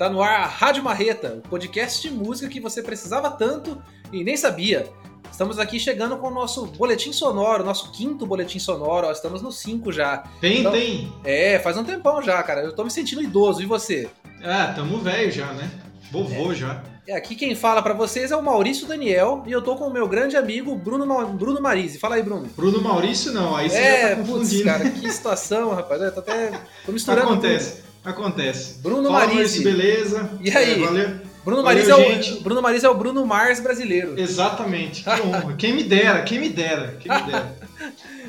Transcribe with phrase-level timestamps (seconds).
[0.00, 3.76] Tá no ar a Rádio Marreta, o podcast de música que você precisava tanto
[4.10, 4.88] e nem sabia.
[5.30, 9.52] Estamos aqui chegando com o nosso boletim sonoro, nosso quinto boletim sonoro, ó, estamos no
[9.52, 10.24] 5 já.
[10.40, 11.12] Tem, Então- tem.
[11.22, 12.62] É, faz um tempão já, cara.
[12.62, 14.08] Eu tô me sentindo idoso, e você?
[14.42, 15.70] Ah, tamo velho já, né?
[16.10, 16.82] Vovô já.
[17.06, 19.92] É, aqui quem fala pra vocês é o Maurício Daniel e eu tô com o
[19.92, 21.98] meu grande amigo Bruno, Ma- Bruno Marise.
[21.98, 22.48] Fala aí, Bruno.
[22.56, 24.64] Bruno Maurício não, aí você é, já tá putz, confundindo.
[24.64, 26.00] cara, que situação, rapaz.
[26.00, 26.52] Eu tô até.
[26.86, 27.28] Tô misturando.
[27.32, 28.78] acontece, acontece.
[28.80, 29.62] Bruno Fala, Marise.
[29.62, 30.30] Beleza?
[30.40, 30.82] E aí?
[30.82, 31.30] É, valeu.
[31.44, 32.40] Bruno Valeu, Marise, é o.
[32.42, 34.18] Bruno Marise é o Bruno Mars brasileiro.
[34.20, 35.54] Exatamente, que honra.
[35.56, 37.56] Quem me dera, quem me dera, quem me dera.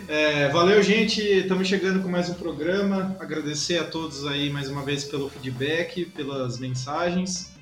[0.08, 1.22] É, valeu, gente.
[1.22, 3.16] Estamos chegando com mais um programa.
[3.18, 7.54] Agradecer a todos aí mais uma vez pelo feedback, pelas mensagens.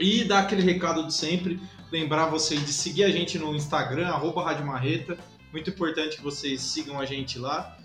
[0.00, 1.60] E dar aquele recado de sempre.
[1.92, 5.16] Lembrar vocês de seguir a gente no Instagram, arroba Rádio Marreta.
[5.52, 7.76] Muito importante que vocês sigam a gente lá.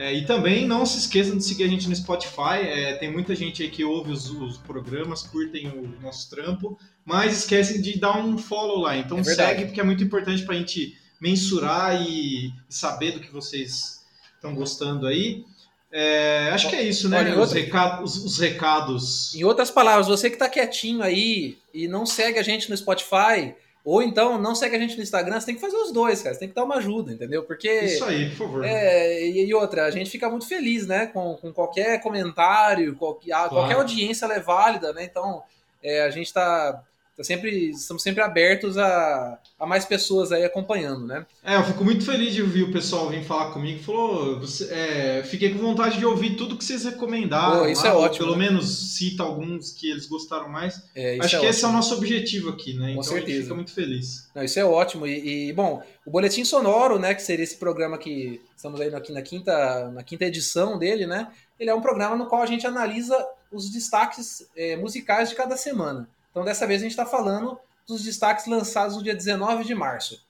[0.00, 2.62] É, e também não se esqueçam de seguir a gente no Spotify.
[2.62, 7.40] É, tem muita gente aí que ouve os, os programas, curtem o nosso trampo, mas
[7.40, 8.96] esquecem de dar um follow lá.
[8.96, 13.30] Então É segue, porque é muito importante para a gente mensurar e, saber do que
[13.30, 14.00] vocês
[14.36, 15.44] estão gostando aí.
[15.92, 17.18] É, acho que é isso, né?
[17.18, 19.34] Olha, Os, outra- recados, os, os recados.
[19.34, 23.54] Em outras palavras, você que tá quietinho aí e não segue a gente no Spotify,
[23.84, 26.34] ou então não segue a gente no Instagram, você tem que fazer os dois, cara.
[26.34, 27.42] Você tem que dar uma ajuda, entendeu?
[27.44, 27.68] Porque.
[27.68, 28.64] Isso aí, por favor.
[28.64, 31.06] É, e, e outra, a gente fica muito feliz, né?
[31.06, 35.04] Com, com qualquer comentário, qualquer, a- qualquer audiência ela é válida, né?
[35.04, 35.42] Então,
[35.82, 36.82] é, a gente tá,
[37.20, 37.70] tá sempre.
[37.70, 41.26] Estamos sempre abertos a, a mais pessoas aí acompanhando, né?
[41.44, 43.82] É, eu fico muito feliz de ouvir o pessoal vir falar comigo.
[43.82, 44.40] Falou,
[44.70, 47.60] é, fiquei com vontade de ouvir tudo que vocês recomendaram.
[47.60, 48.48] Pô, isso lá, é ótimo, Pelo né?
[48.48, 50.82] menos cita alguns que eles gostaram mais.
[50.94, 51.72] É, Acho é que esse é o ótimo.
[51.72, 52.94] nosso objetivo aqui, né?
[52.94, 53.42] Com então a gente certeza.
[53.42, 54.28] fica muito feliz.
[54.34, 55.06] Não, isso é ótimo.
[55.06, 59.12] E, e, bom, o Boletim Sonoro, né, que seria esse programa que estamos aí aqui
[59.12, 61.28] na quinta, na quinta edição dele, né?
[61.58, 63.14] Ele é um programa no qual a gente analisa
[63.52, 66.08] os destaques eh, musicais de cada semana.
[66.30, 70.22] Então, dessa vez, a gente está falando dos destaques lançados no dia 19 de março.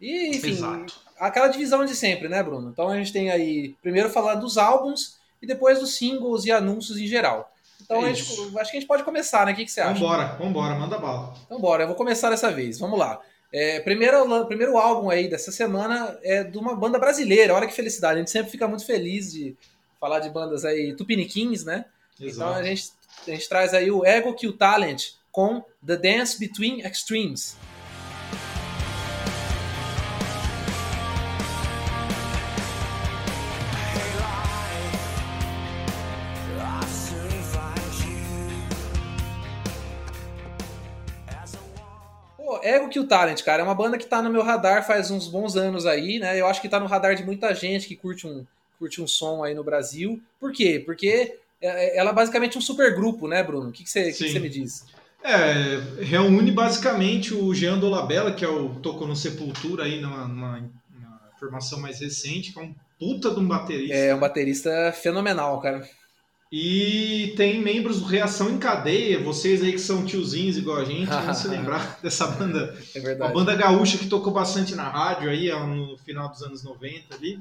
[0.00, 0.94] E, enfim, Exato.
[1.18, 2.70] aquela divisão de sempre, né, Bruno?
[2.70, 6.98] Então, a gente tem aí, primeiro falando dos álbuns e depois dos singles e anúncios
[6.98, 7.50] em geral.
[7.80, 9.52] Então, É gente- acho que a gente pode começar, né?
[9.52, 9.94] O que, que você acha?
[9.94, 11.34] Vambora, vambora, manda bala.
[11.44, 12.78] Então bora, eu vou começar dessa vez.
[12.78, 13.20] Vamos lá.
[13.52, 17.54] É, primeiro, primeiro álbum aí dessa semana é de uma banda brasileira.
[17.54, 18.14] Olha que felicidade.
[18.16, 19.54] A gente sempre fica muito feliz de
[20.00, 21.84] falar de bandas aí tupiniquins, né?
[22.16, 22.54] Então Exato.
[22.58, 22.90] a gente,
[23.26, 27.56] a gente traz aí o Ego Kill Talent com The Dance Between Extremes.
[42.64, 45.54] Ego Kill Talent, cara, é uma banda que tá no meu radar faz uns bons
[45.54, 46.40] anos aí, né?
[46.40, 48.46] Eu acho que tá no radar de muita gente que curte um,
[48.78, 50.18] curte um som aí no Brasil.
[50.40, 50.82] Por quê?
[50.84, 53.68] Porque ela é basicamente um super grupo, né, Bruno?
[53.68, 54.84] O que que você que que você me diz?
[55.22, 60.58] É, reúne basicamente o Jean Dolabella, que é o tocou no Sepultura aí numa, numa-
[60.60, 63.94] numa formação mais recente, que é um puta de um baterista.
[63.94, 65.88] É um baterista fenomenal, cara.
[66.52, 71.08] E tem membros do Reação em Cadeia, vocês aí que são tiozinhos igual a gente,
[71.08, 72.76] vão se lembrar dessa banda.
[72.94, 73.32] É Uma verdade.
[73.34, 77.40] banda gaúcha que tocou bastante na rádio aí no final dos anos 90 ali.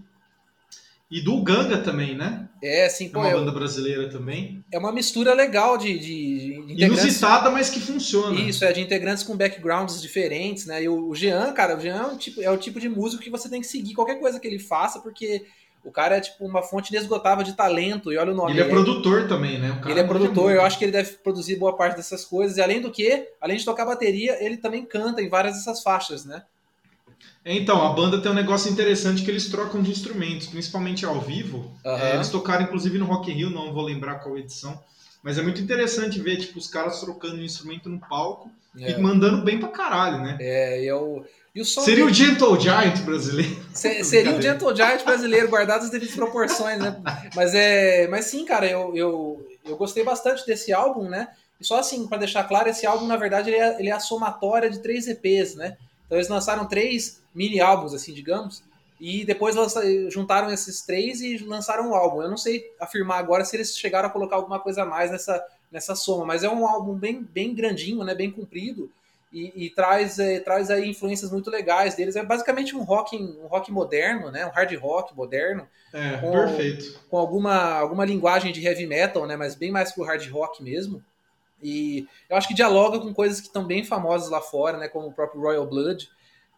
[1.13, 2.49] E do Ganga também, né?
[2.59, 4.65] É, assim, É pô, uma é, banda brasileira também.
[4.71, 7.03] é uma mistura legal de, de, de integrantes.
[7.03, 8.39] Inusitada, mas que funciona.
[8.41, 10.81] Isso, é de integrantes com backgrounds diferentes, né?
[10.81, 13.21] E o, o Jean, cara, o Jean é, um tipo, é o tipo de músico
[13.21, 15.45] que você tem que seguir qualquer coisa que ele faça, porque
[15.83, 18.53] o cara é tipo uma fonte inesgotável de talento, e olha o nome.
[18.53, 19.79] Ele é produtor também, né?
[19.85, 20.55] Ele é manja produtor, muito.
[20.55, 22.57] eu acho que ele deve produzir boa parte dessas coisas.
[22.57, 26.25] E além do que, além de tocar bateria, ele também canta em várias dessas faixas,
[26.25, 26.41] né?
[27.45, 31.71] Então, a banda tem um negócio interessante que eles trocam de instrumentos, principalmente ao vivo.
[31.85, 32.01] Aham.
[32.01, 34.79] É, eles tocaram inclusive no Rock in Rio, não vou lembrar qual edição.
[35.21, 38.49] Mas é muito interessante ver tipo, os caras trocando um instrumento no palco
[38.79, 40.37] É, e mandando bem pra caralho, né?
[40.39, 41.23] é, e, é o,
[41.55, 43.57] e o som Seria o dele- Gentle Giant brasileiro.
[43.73, 44.41] Se- seria o.
[44.41, 46.95] Gentle Giant brasileiro, guardado as devidas proporções, né?
[47.35, 51.27] Mas, é, mas sim, cara, eu, eu, eu gostei bastante desse álbum, né?
[51.59, 53.99] E só assim, pra deixar claro, esse álbum, na verdade, ele é, ele é a
[53.99, 55.77] somatória de três EPs, né?
[56.13, 58.61] Então eles lançaram três mini álbuns, assim, digamos,
[59.01, 59.81] e depois lança-
[60.11, 62.21] juntaram esses três e lançaram um álbum.
[62.21, 65.43] Eu não sei afirmar agora se eles chegaram a colocar alguma coisa a mais nessa,
[65.71, 68.13] nessa soma, mas é um álbum bem, bem grandinho, né?
[68.13, 68.91] Bem comprido.
[69.31, 72.15] E, e traz, é, traz aí influências muito legais deles.
[72.15, 74.45] É basicamente um rock, um rock moderno, né?
[74.45, 76.99] Um hard rock moderno, É, Com- perfeito.
[77.09, 79.35] com alguma, alguma linguagem de heavy metal, né?
[79.35, 81.03] Mas bem mais pro hard rock mesmo.
[81.63, 84.87] E eu acho que dialoga com coisas que estão bem famosas lá fora, né?
[84.87, 86.09] Como o próprio Royal Blood.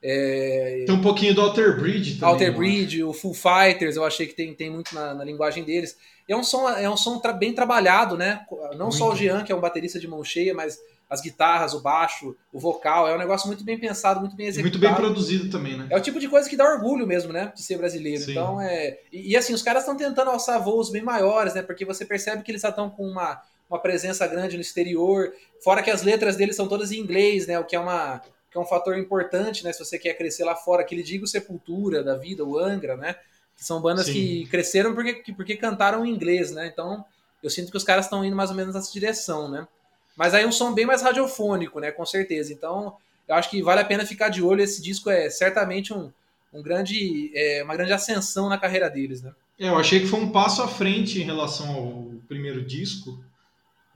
[0.03, 0.83] É...
[0.85, 2.29] Tem um pouquinho do Alter Bridge também.
[2.29, 5.97] Alter Bridge, o Full Fighters, eu achei que tem, tem muito na, na linguagem deles.
[6.27, 8.45] E é um som, é um som tra bem trabalhado, né?
[8.73, 8.95] Não muito.
[8.95, 10.79] só o Jean, que é um baterista de mão cheia, mas
[11.09, 13.07] as guitarras, o baixo, o vocal.
[13.07, 14.77] É um negócio muito bem pensado, muito bem executado.
[14.77, 15.87] E muito bem produzido também, né?
[15.89, 17.51] É o tipo de coisa que dá orgulho mesmo, né?
[17.55, 18.23] De ser brasileiro.
[18.23, 18.31] Sim.
[18.31, 18.99] Então, é.
[19.11, 21.61] E, e, assim, os caras estão tentando alçar voos bem maiores, né?
[21.61, 23.39] Porque você percebe que eles já estão com uma,
[23.69, 25.33] uma presença grande no exterior.
[25.63, 27.59] Fora que as letras deles são todas em inglês, né?
[27.59, 28.21] O que é uma.
[28.51, 29.73] Que é um fator importante, né?
[29.73, 32.95] Se você quer crescer lá fora, que ele diga o Sepultura da vida, o Angra,
[32.95, 33.15] né?
[33.55, 34.13] Que são bandas Sim.
[34.13, 36.67] que cresceram porque, porque cantaram em inglês, né?
[36.67, 37.03] Então,
[37.43, 39.67] eu sinto que os caras estão indo mais ou menos nessa direção, né?
[40.15, 41.91] Mas aí um som bem mais radiofônico, né?
[41.91, 42.53] Com certeza.
[42.53, 42.95] Então,
[43.27, 44.61] eu acho que vale a pena ficar de olho.
[44.61, 46.11] Esse disco é certamente um,
[46.53, 49.33] um grande, é, uma grande ascensão na carreira deles, né?
[49.59, 53.23] É, eu achei que foi um passo à frente em relação ao primeiro disco.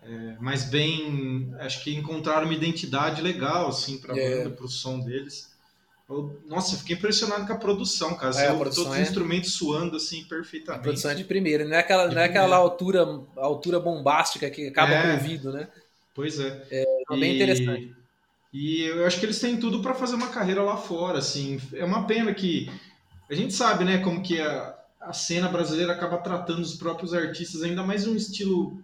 [0.04, 4.38] É, mas bem, acho que encontraram uma identidade legal, assim, para a é.
[4.38, 5.50] banda, para o som deles.
[6.10, 8.36] Eu, nossa, eu fiquei impressionado com a produção, cara.
[8.36, 9.02] É, ouve todos os é...
[9.02, 10.80] instrumentos suando assim perfeitamente.
[10.80, 13.06] A produção é de primeira, não é aquela, não é aquela altura,
[13.38, 15.02] altura bombástica que acaba é.
[15.02, 15.68] com o ouvido, né?
[16.16, 16.66] Pois é.
[16.72, 17.96] É, é bem interessante.
[18.52, 21.62] E eu acho que eles têm tudo para fazer uma carreira lá fora, assim.
[21.74, 22.72] É uma pena que
[23.30, 27.62] a gente sabe, né, como que a, a cena brasileira acaba tratando os próprios artistas,
[27.62, 28.84] ainda mais um estilo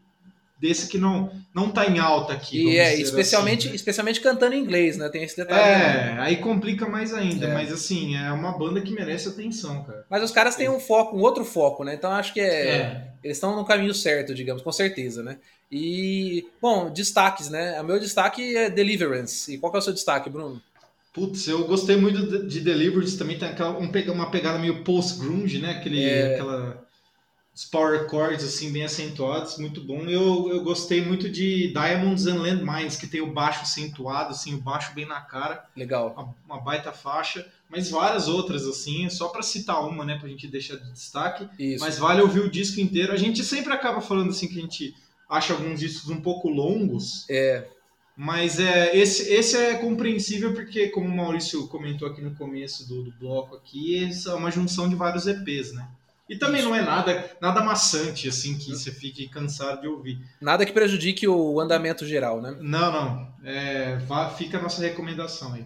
[0.66, 2.70] desse que não não tá em alta aqui.
[2.70, 3.76] E é, especialmente, assim, né?
[3.76, 5.08] especialmente cantando em inglês, né?
[5.10, 5.62] Tem esse detalhe.
[5.62, 6.18] É, né?
[6.20, 7.54] aí complica mais ainda, é.
[7.54, 10.06] mas assim, é uma banda que merece atenção, cara.
[10.10, 11.94] Mas os caras têm um foco, um outro foco, né?
[11.94, 13.08] Então acho que é, é.
[13.24, 15.38] eles estão no caminho certo, digamos, com certeza, né?
[15.72, 17.80] E, bom, destaques, né?
[17.80, 19.54] O meu destaque é Deliverance.
[19.54, 20.62] E qual que é o seu destaque, Bruno?
[21.14, 25.72] Putz, eu gostei muito de Deliverance, também tem aquela, uma pegada meio post-grunge, né?
[25.72, 26.34] Aquele, é...
[26.34, 26.85] Aquela
[27.56, 30.02] os power chords assim bem acentuados, muito bom.
[30.02, 34.58] Eu, eu gostei muito de Diamonds and Landmines, que tem o baixo acentuado, assim, o
[34.58, 35.66] baixo bem na cara.
[35.74, 36.12] Legal.
[36.12, 40.50] Uma, uma baita faixa, mas várias outras assim, só para citar uma, né, pra gente
[40.50, 41.48] deixar de destaque.
[41.58, 41.82] Isso.
[41.82, 43.14] Mas vale ouvir o disco inteiro.
[43.14, 44.94] A gente sempre acaba falando assim que a gente
[45.30, 47.26] acha alguns discos um pouco longos.
[47.30, 47.70] É.
[48.18, 53.04] Mas é, esse, esse é compreensível porque, como o Maurício comentou aqui no começo do,
[53.04, 55.88] do bloco aqui, essa é uma junção de vários EPs, né?
[56.28, 56.70] E também Isso.
[56.70, 60.20] não é nada, nada maçante, assim, que você fique cansado de ouvir.
[60.42, 62.58] Nada que prejudique o andamento geral, né?
[62.60, 63.34] Não, não.
[63.44, 64.00] É,
[64.36, 65.66] fica a nossa recomendação aí.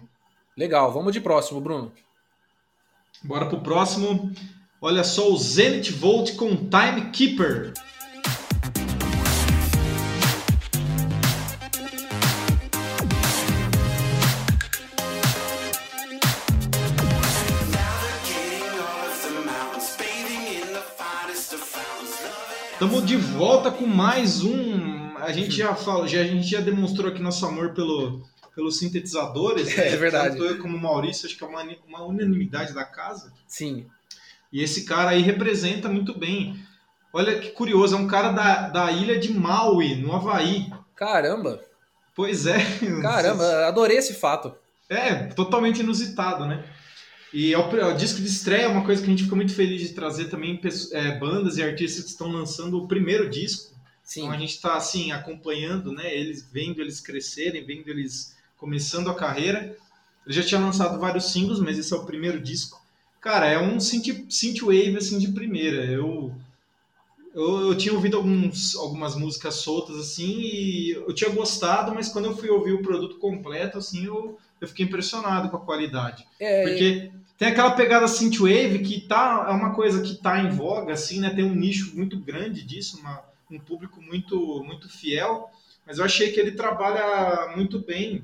[0.56, 1.90] Legal, vamos de próximo, Bruno.
[3.22, 4.32] Bora pro próximo.
[4.82, 7.72] Olha só o Zenith Volt com Timekeeper.
[22.82, 25.14] Estamos de volta com mais um.
[25.16, 29.76] A gente já falou, já, a gente já demonstrou aqui nosso amor pelo, pelos sintetizadores.
[29.76, 29.96] É, né?
[29.98, 30.38] verdade.
[30.38, 33.34] Tanto eu como o Maurício, acho que é uma, uma unanimidade da casa.
[33.46, 33.84] Sim.
[34.50, 36.58] E esse cara aí representa muito bem.
[37.12, 40.72] Olha que curioso, é um cara da, da ilha de Maui, no Havaí.
[40.96, 41.60] Caramba!
[42.16, 42.60] Pois é.
[43.02, 44.54] Caramba, adorei esse fato.
[44.88, 46.64] É, totalmente inusitado, né?
[47.32, 49.36] E é o, é o, disco de estreia é uma coisa que a gente fica
[49.36, 50.60] muito feliz de trazer também
[50.92, 53.72] é, bandas e artistas que estão lançando o primeiro disco.
[54.02, 54.22] Sim.
[54.22, 56.12] Então a gente está assim acompanhando, né?
[56.12, 59.76] Eles vendo eles crescerem, vendo eles começando a carreira.
[60.26, 62.80] Ele já tinha lançado vários singles, mas esse é o primeiro disco.
[63.20, 65.84] Cara, é um synth, synthwave assim de primeira.
[65.84, 66.34] Eu,
[67.32, 72.24] eu, eu tinha ouvido alguns, algumas músicas soltas assim e eu tinha gostado, mas quando
[72.24, 76.26] eu fui ouvir o produto completo assim, eu, eu fiquei impressionado com a qualidade.
[76.38, 80.92] É, porque tem aquela pegada synthwave que tá, é uma coisa que tá em voga,
[80.92, 81.30] assim, né?
[81.30, 85.50] Tem um nicho muito grande disso, uma, um público muito, muito fiel.
[85.86, 88.22] Mas eu achei que ele trabalha muito bem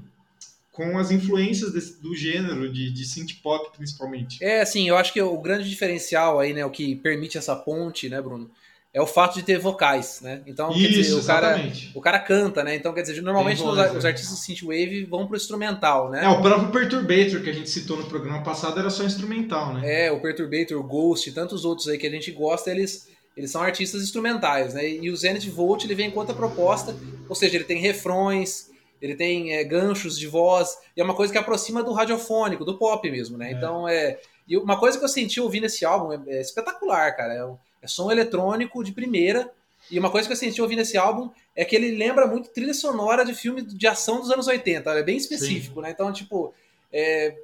[0.71, 4.45] com as influências desse, do gênero, de, de synth pop principalmente.
[4.45, 8.11] É, assim, eu acho que o grande diferencial aí, né, o que permite essa ponte,
[8.11, 8.51] né, Bruno,
[8.97, 10.41] é o fato de ter vocais, né?
[10.47, 12.75] Então, Isso, quer dizer, o cara, o cara canta, né?
[12.75, 14.09] Então, quer dizer, normalmente voz, os, é.
[14.09, 16.25] artistas synthwave vão pro instrumental, né?
[16.25, 20.07] É, o próprio Perturbator que a gente citou no programa passado era só instrumental, né?
[20.07, 23.61] É, o Perturbator, o Ghost, tantos outros aí que a gente gosta, eles eles são
[23.61, 24.89] artistas instrumentais, né?
[24.89, 26.97] E o Zenith Volt ele vem com outra proposta,
[27.29, 28.71] ou seja, ele tem refrões,
[29.03, 32.79] ele tem é, ganchos de voz, e é uma coisa que aproxima do radiofônico, do
[32.79, 33.51] pop mesmo, né?
[33.51, 33.53] É.
[33.53, 34.19] Então é.
[34.49, 37.35] E uma coisa que eu senti ouvindo esse álbum é, é espetacular, cara.
[37.35, 39.51] É um, é som eletrônico de primeira.
[39.91, 42.75] E uma coisa que eu senti ouvindo esse álbum é que ele lembra muito trilha
[42.75, 44.91] sonora de filme de ação dos anos 80.
[44.91, 45.83] É bem específico, Sim.
[45.83, 45.91] né?
[45.91, 46.53] Então, tipo,
[46.93, 47.35] é,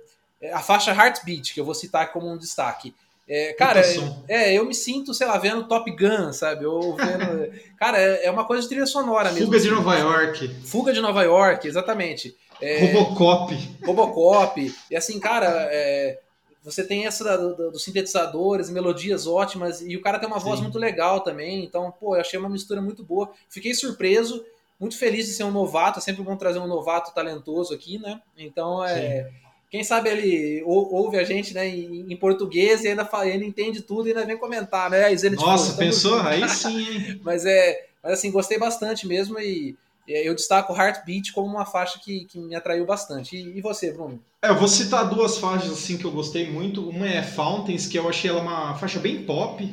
[0.40, 2.94] é, a faixa Heartbeat, que eu vou citar como um destaque.
[3.28, 3.80] É, cara,
[4.28, 6.66] é, eu me sinto, sei lá, vendo Top Gun, sabe?
[6.66, 7.52] Ou vendo.
[7.78, 9.46] cara, é, é, uma coisa de trilha sonora mesmo.
[9.46, 9.70] Fuga de.
[9.70, 10.48] Nova York.
[10.64, 12.36] Fuga de Nova York, exatamente.
[12.60, 13.78] É, Robocop.
[13.84, 14.74] Robocop.
[14.90, 16.18] E assim, cara, é,
[16.62, 20.58] você tem essa do, do, dos sintetizadores, melodias ótimas, e o cara tem uma voz
[20.58, 20.64] Sim.
[20.64, 21.64] muito legal também.
[21.64, 23.32] Então, pô, eu achei uma mistura muito boa.
[23.48, 24.44] Fiquei surpreso,
[24.78, 25.98] muito feliz de ser um novato.
[25.98, 28.20] É sempre bom trazer um novato talentoso aqui, né?
[28.36, 29.24] Então, é.
[29.24, 29.42] Sim.
[29.72, 34.06] Quem sabe ele ouve a gente né, em, português e ainda, fala, ainda entende tudo
[34.06, 35.08] e ainda vem comentar, né?
[35.30, 36.20] Nossa, tipo, pensou?
[36.20, 37.20] Aí sim, hein?
[37.24, 37.86] mas é.
[38.02, 39.74] Mas assim, gostei bastante mesmo e
[40.06, 43.36] eu destaco Heartbeat como uma faixa que, que me atraiu bastante.
[43.36, 44.20] E, e, você, Bruno?
[44.42, 46.88] É, eu vou citar duas faixas assim que eu gostei muito.
[46.88, 49.68] Uma é Fountains, que eu achei ela uma faixa bem pop,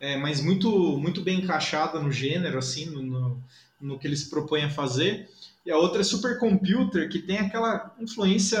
[0.00, 3.42] é, mas muito, muito bem encaixada no gênero, assim, no, no,
[3.80, 5.28] no, que eles propõem a fazer.
[5.66, 8.60] E a outra é Supercomputer, que tem aquela influência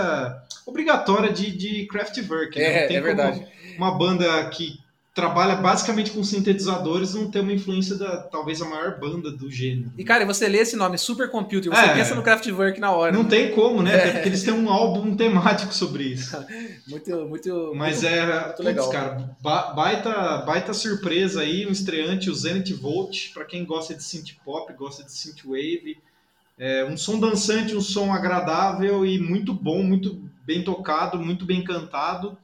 [0.66, 2.58] obrigatória de, de Kraftwerk.
[2.58, 2.64] Né?
[2.64, 3.46] É, é verdade.
[3.76, 4.80] Uma banda que
[5.18, 9.92] trabalha basicamente com sintetizadores, não tem uma influência da talvez a maior banda do gênero.
[9.98, 13.10] E cara, você lê esse nome, Supercomputer, você é, pensa no Kraftwerk na hora.
[13.10, 13.28] Não né?
[13.28, 13.94] tem como, né?
[13.94, 13.96] É.
[13.96, 16.36] Até porque eles têm um álbum temático sobre isso.
[16.86, 17.72] muito, muito.
[17.74, 18.90] Mas muito, é, muito putz, legal.
[18.90, 19.36] cara,
[19.74, 24.72] baita, baita surpresa aí, um estreante, o Zenith Volt, para quem gosta de synth pop,
[24.74, 25.98] gosta de synth wave.
[26.56, 31.64] É um som dançante, um som agradável e muito bom, muito bem tocado, muito bem
[31.64, 32.38] cantado.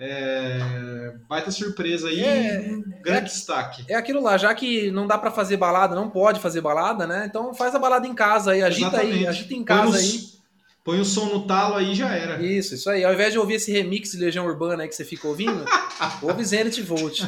[0.00, 3.84] É, baita surpresa aí, é, um grande é, destaque.
[3.88, 7.26] É aquilo lá, já que não dá para fazer balada, não pode fazer balada, né?
[7.28, 9.18] Então faz a balada em casa aí, agita Exatamente.
[9.18, 10.38] aí, agita em casa põe aí.
[10.84, 12.40] Põe o som no talo aí já era.
[12.40, 13.04] Isso, isso aí.
[13.04, 15.64] Ao invés de ouvir esse remix de Legião Urbana aí que você fica ouvindo,
[16.22, 17.24] ouve Zenith Volt.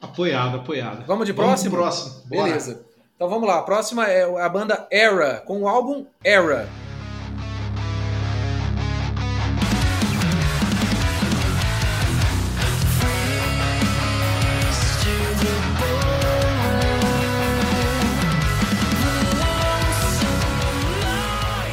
[0.00, 1.04] Apoiado, apoiado.
[1.06, 1.70] Vamos de próximo?
[1.70, 2.28] Vamos próximo.
[2.28, 2.44] Bora.
[2.44, 2.84] Beleza.
[3.14, 3.58] Então vamos lá.
[3.58, 6.68] A próxima é a banda Era, com o álbum Era.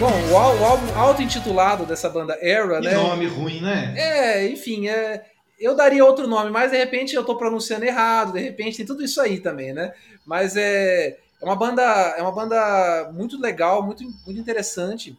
[0.05, 2.93] Bom, o, álbum auto-intitulado dessa banda Era, que né?
[2.93, 3.91] nome ruim, né?
[3.97, 5.25] É, enfim, é,
[5.59, 9.03] eu daria outro nome, mas de repente eu tô pronunciando errado, de repente tem tudo
[9.03, 9.95] isso aí também, né?
[10.23, 15.17] Mas é, é uma banda, é uma banda muito legal, muito, muito interessante.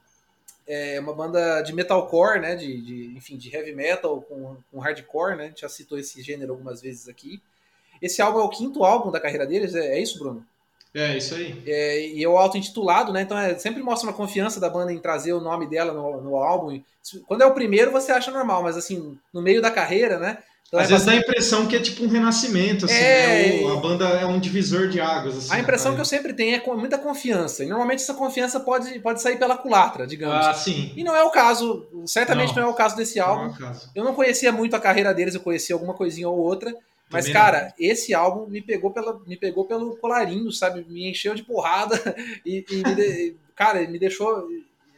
[0.68, 2.54] É uma banda de metalcore, né?
[2.54, 5.44] De, de, enfim, de heavy metal com, com hardcore, né?
[5.46, 7.42] A gente já citou esse gênero algumas vezes aqui.
[8.00, 10.46] Esse álbum é o quinto álbum da carreira deles, é, é isso, Bruno?
[10.94, 11.62] É, isso aí.
[11.66, 13.22] É, e é o auto-intitulado, né?
[13.22, 16.36] Então é, sempre mostra uma confiança da banda em trazer o nome dela no, no
[16.36, 16.80] álbum.
[17.26, 20.38] Quando é o primeiro, você acha normal, mas assim, no meio da carreira, né?
[20.66, 21.20] Então Às é vezes bastante...
[21.20, 23.62] dá a impressão que é tipo um renascimento, assim, é...
[23.62, 23.72] né?
[23.72, 25.36] a banda é um divisor de águas.
[25.36, 27.62] Assim, a impressão que eu sempre tenho é com muita confiança.
[27.62, 30.46] E normalmente essa confiança pode, pode sair pela culatra, digamos.
[30.46, 30.92] Ah, sim.
[30.96, 33.44] E não é o caso, certamente não, não é o caso desse álbum.
[33.44, 33.90] Não é o caso.
[33.94, 36.74] Eu não conhecia muito a carreira deles, eu conhecia alguma coisinha ou outra.
[37.10, 37.72] Mas, Também cara, não.
[37.78, 40.84] esse álbum me pegou, pela, me pegou pelo colarinho, sabe?
[40.88, 41.96] Me encheu de porrada
[42.44, 44.48] e, e me de, cara, me deixou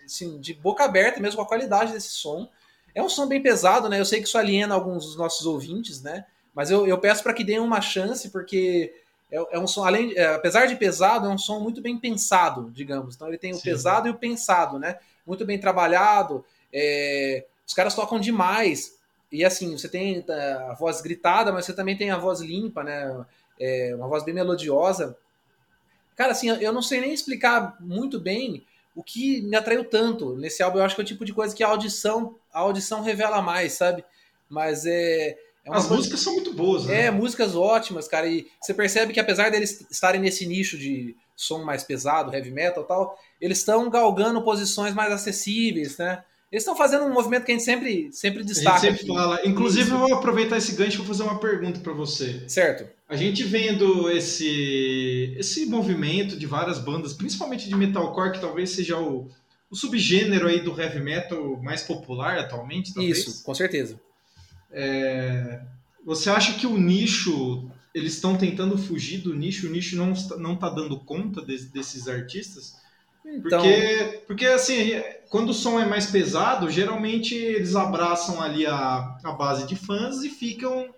[0.05, 2.49] assim, de boca aberta mesmo com a qualidade desse som.
[2.95, 4.01] É um som bem pesado, né?
[4.01, 6.25] Eu sei que isso aliena alguns dos nossos ouvintes, né?
[6.55, 8.93] Mas eu, eu peço para que deem uma chance, porque
[9.31, 12.71] é, é um som, além, é, apesar de pesado, é um som muito bem pensado,
[12.71, 13.15] digamos.
[13.15, 13.63] Então ele tem o Sim.
[13.63, 14.99] pesado e o pensado, né?
[15.27, 16.45] Muito bem trabalhado.
[16.73, 18.98] É, os caras tocam demais.
[19.31, 22.83] E assim, você tem é, a voz gritada, mas você também tem a voz limpa,
[22.83, 23.25] né?
[23.61, 25.17] É, uma voz bem melodiosa.
[26.17, 30.63] Cara, assim, eu não sei nem explicar muito bem o que me atraiu tanto nesse
[30.63, 30.79] álbum.
[30.79, 33.75] Eu acho que é o tipo de coisa que a audição, a audição revela mais,
[33.75, 34.05] sabe?
[34.49, 35.29] Mas é.
[35.29, 35.37] é
[35.69, 35.95] As coisa...
[35.95, 37.07] músicas são muito boas, né?
[37.07, 38.27] É, músicas ótimas, cara.
[38.27, 42.83] E você percebe que apesar deles estarem nesse nicho de som mais pesado, heavy metal
[42.83, 46.25] e tal, eles estão galgando posições mais acessíveis, né?
[46.51, 48.79] Eles estão fazendo um movimento que a gente sempre, sempre destaca.
[48.79, 49.21] A gente sempre aqui.
[49.21, 49.41] fala.
[49.45, 52.43] Inclusive, eu vou aproveitar esse gancho e vou fazer uma pergunta para você.
[52.49, 52.89] Certo.
[53.07, 58.99] A gente vendo esse, esse movimento de várias bandas, principalmente de metalcore, que talvez seja
[58.99, 59.29] o,
[59.71, 63.19] o subgênero aí do heavy metal mais popular atualmente, talvez.
[63.19, 64.01] Isso, com certeza.
[64.71, 65.61] É,
[66.05, 70.37] você acha que o nicho, eles estão tentando fugir do nicho, o nicho não está,
[70.39, 72.77] não está dando conta de, desses artistas?
[73.35, 73.61] Então...
[73.61, 74.93] Porque, porque, assim,
[75.29, 80.23] quando o som é mais pesado, geralmente eles abraçam ali a, a base de fãs
[80.23, 80.89] e ficam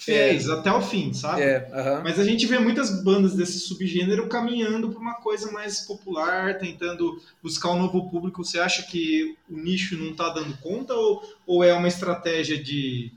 [0.00, 0.52] fiéis é.
[0.52, 1.42] até o fim, sabe?
[1.42, 2.02] É, uh -huh.
[2.02, 7.20] Mas a gente vê muitas bandas desse subgênero caminhando para uma coisa mais popular, tentando
[7.42, 8.42] buscar um novo público.
[8.42, 13.12] Você acha que o nicho não está dando conta ou, ou é uma estratégia de,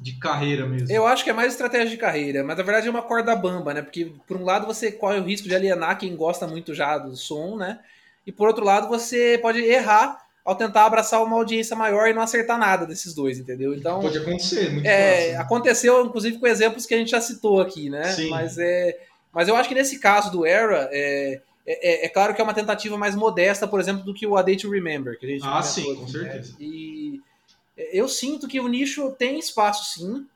[0.00, 0.90] de carreira mesmo.
[0.90, 3.74] Eu acho que é mais estratégia de carreira, mas na verdade é uma corda bamba,
[3.74, 3.82] né?
[3.82, 7.14] Porque por um lado você corre o risco de alienar quem gosta muito já do
[7.14, 7.78] som, né?
[8.26, 12.22] E por outro lado você pode errar ao tentar abraçar uma audiência maior e não
[12.22, 13.74] acertar nada desses dois, entendeu?
[13.74, 14.00] Então.
[14.00, 15.40] Pode acontecer, muito é, fácil.
[15.42, 18.04] Aconteceu, inclusive, com exemplos que a gente já citou aqui, né?
[18.04, 18.30] Sim.
[18.30, 18.98] Mas, é,
[19.32, 22.54] mas eu acho que nesse caso do Era, é, é, é, claro que é uma
[22.54, 25.44] tentativa mais modesta, por exemplo, do que o A Day to Remember, que a gente
[25.44, 26.08] Ah, sim, aqui, com né?
[26.08, 26.56] certeza.
[26.58, 27.20] E
[27.92, 30.26] eu sinto que o nicho tem espaço, sim,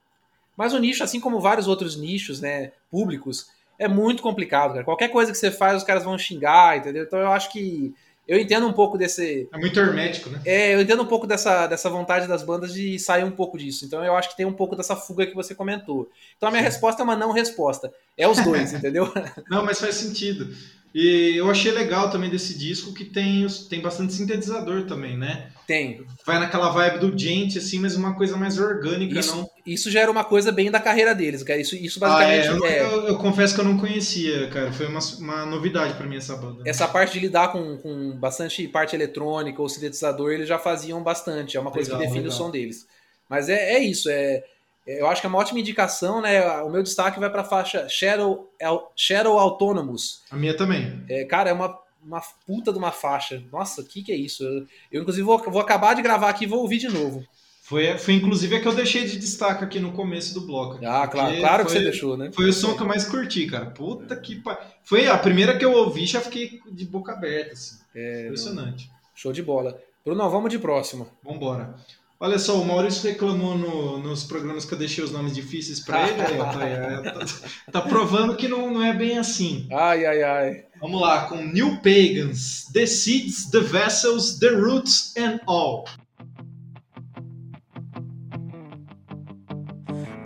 [0.57, 3.49] mas o nicho, assim como vários outros nichos, né, públicos,
[3.79, 4.85] é muito complicado, cara.
[4.85, 7.05] Qualquer coisa que você faz, os caras vão xingar, entendeu?
[7.05, 7.93] Então eu acho que
[8.27, 9.49] eu entendo um pouco desse.
[9.53, 10.41] É muito hermético, né?
[10.47, 13.85] É, eu entendo um pouco dessa, dessa vontade das bandas de sair um pouco disso.
[13.85, 16.11] Então eu acho que tem um pouco dessa fuga que você comentou.
[16.37, 16.69] Então a minha Sim.
[16.69, 17.93] resposta é uma não resposta.
[18.17, 19.13] É os dois, entendeu?
[19.51, 20.55] Não, mas faz sentido.
[20.95, 25.49] E eu achei legal também desse disco que tem, tem bastante sintetizador também, né?
[25.67, 26.07] Tem.
[26.25, 29.51] Vai naquela vibe do gente, assim, mas uma coisa mais orgânica, Isso, não.
[29.67, 31.61] isso já era uma coisa bem da carreira deles, cara.
[31.61, 32.81] Isso, isso Ah, é, basicamente eu, é.
[32.95, 34.73] eu- eu confesso que eu não conhecia, cara.
[34.73, 36.63] Foi uma, uma novidade pra mim essa banda.
[36.65, 41.57] essa parte de lidar com, com bastante parte eletrônica ou sintetizador, eles já faziam bastante.
[41.57, 42.35] É uma coisa Legal, que define legal.
[42.39, 42.87] o som deles.
[43.29, 44.09] Mas é, é isso.
[44.11, 44.45] É, é-
[44.87, 46.47] eu acho que é uma ótima indicação, né?
[46.63, 48.51] O meu destaque vai para a faixa Shadow,
[48.97, 50.23] Shadow Autonomous.
[50.31, 51.03] A minha também.
[51.09, 53.43] É, cara, é uma, uma puta de uma faixa.
[53.53, 54.43] Nossa, o que, que é isso?
[54.45, 57.25] Eu, eu, inclusive, vou, vou acabar de gravar aqui e vou ouvir de novo.
[57.63, 60.75] Foi, foi inclusive a que eu deixei de destaque aqui no começo do bloco.
[60.85, 62.31] Ah, claro, claro que foi- você deixou, né?
[62.31, 63.71] Foi o som que eu mais curti, cara.
[63.71, 64.61] Puta que pariu.
[64.85, 67.79] Foi a primeira que eu ouvi, já fiquei de boca aberta, assim.
[67.95, 68.91] É, Impressionante.
[69.15, 69.81] Show de bola.
[70.05, 71.09] Bruno, vamos de próximo.
[71.23, 71.75] Vambora.
[72.21, 76.09] Olha só, o Maurício reclamou no- nos programas que eu deixei os nomes difíceis pra
[76.09, 76.23] ele.
[76.23, 77.27] Aí, tá, aí, tá-
[77.73, 79.67] tá provando que não, não é bem assim.
[79.73, 80.65] Ai, ai, ai.
[80.81, 85.85] Vamos lá, com New Pagans, The Seeds, The Vessels, The Roots and All.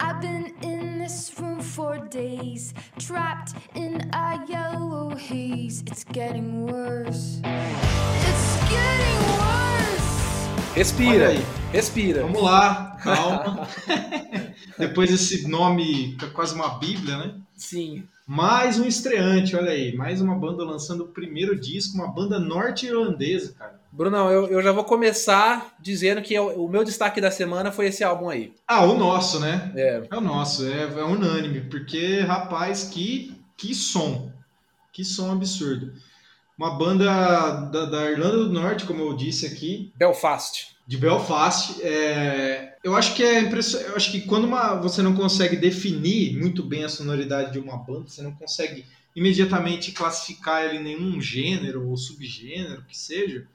[0.01, 5.83] I've been in this room for days, trapped in a yellow haze.
[5.87, 7.41] It's getting worse.
[7.43, 9.78] It's getting worse.
[10.75, 11.45] Respira, aí.
[11.73, 12.23] respira.
[12.23, 13.69] Vamos lá, calma.
[14.79, 17.35] Depois desse nome, que é quase uma bíblia, né?
[17.57, 18.05] Sim.
[18.27, 19.97] Mais um estreante, olha aí.
[19.97, 23.81] Mais uma banda lançando o primeiro disco, uma banda norte-irlandesa, cara.
[23.91, 27.87] Brunão, eu, eu já vou começar dizendo que eu- o meu destaque da semana foi
[27.87, 28.53] esse álbum aí.
[28.67, 29.73] Ah, o nosso, né?
[29.75, 34.31] É, É o nosso, é, é unânime, porque, rapaz, que, que som.
[34.93, 35.93] Que som absurdo.
[36.59, 37.05] Uma banda
[37.71, 40.77] da, da Irlanda do Norte, como eu disse aqui, Belfast.
[40.87, 41.81] de Belfast.
[41.83, 43.91] é, eu acho que é impressionante.
[43.91, 47.77] Eu acho que quando uma- você não consegue definir muito bem a sonoridade de uma
[47.77, 53.47] banda, você não consegue imediatamente classificar ele em nenhum gênero ou subgênero que seja.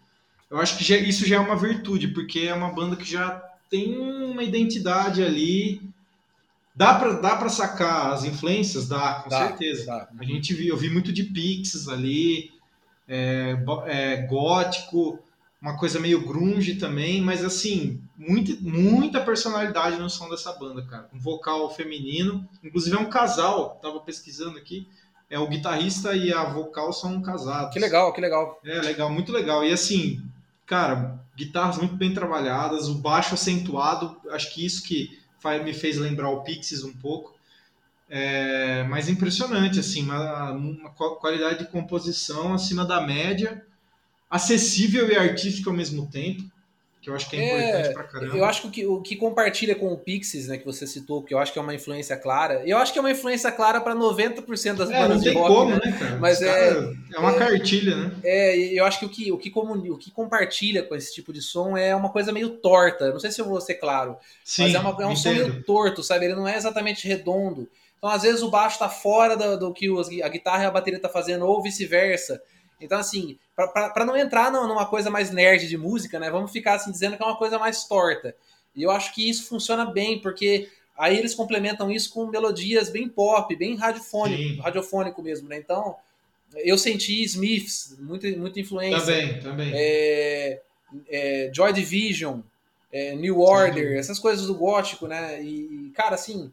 [0.50, 3.42] Eu acho que já- isso já é uma virtude, porque é uma banda que já
[3.70, 5.82] tem uma identidade ali.
[6.76, 8.88] Dá pra, dá pra sacar as influências?
[8.88, 9.86] Dá, com Dá, certeza.
[9.86, 10.08] dá.
[10.18, 12.52] A gente viu, eu vi muito de Pixies ali,
[13.14, 15.20] é, é, gótico,
[15.62, 21.08] uma coisa meio grunge também, mas assim, muita personalidade no som dessa banda, cara.
[21.14, 24.88] Um vocal feminino, inclusive é um casal, tava pesquisando aqui,
[25.30, 27.72] é o guitarrista e a vocal são casados.
[27.72, 28.60] Que legal, que legal.
[28.66, 29.64] É, legal, muito legal.
[29.64, 30.22] E assim,
[30.66, 35.20] cara, guitarras muito bem trabalhadas, o baixo acentuado, acho que isso que
[35.64, 37.33] me fez lembrar o Pixies um pouco.
[38.16, 43.66] É, mas impressionante, assim, uma, uma qua- qualidade de composição acima da média,
[44.30, 46.44] acessível e artística ao mesmo tempo,
[47.02, 48.38] que eu acho que é, É, importante pra caramba.
[48.38, 51.24] Eu acho que o, que o que compartilha com o Pixies, né, que você citou,
[51.24, 53.82] que eu acho que é uma influência clara, eu acho que é uma influência clara
[53.82, 55.80] para 90% das É, bandas de rock, como, né?
[55.84, 56.18] né, cara?
[56.20, 58.12] Mas é- cara- é uma cartilha, né?
[58.24, 61.34] É, eu acho que o que, o, que comuni- o que compartilha com esse tipo
[61.34, 63.12] de som é uma coisa meio torta.
[63.12, 65.50] Não sei se eu vou ser claro, Sim, mas é, uma- é um som entendo.
[65.50, 66.26] meio torto, sabe?
[66.26, 67.68] Ele não é exatamente redondo.
[68.04, 69.88] Então, às vezes, o baixo tá fora do, do que
[70.22, 72.44] a guitarra e a bateria tá fazendo, ou vice-versa.
[72.82, 76.30] Então, assim, pra não entrar num- numa coisa mais nerd de música, né?
[76.30, 78.36] Vamos ficar assim dizendo que é uma coisa mais torta.
[78.76, 83.08] E eu acho que isso funciona bem, porque aí eles complementam isso com melodias bem
[83.08, 83.80] pop, bem Sim.
[83.80, 85.56] radiofônico, radiofônico mesmo, né?
[85.56, 85.96] Então,
[86.56, 89.00] eu senti Smiths, muito, muita influência.
[89.00, 89.72] Também, também.
[89.74, 90.62] É,
[91.08, 92.42] é, Joy Division,
[92.92, 95.42] é, New Order, essas coisas do gótico, né?
[95.42, 96.52] E, cara, assim,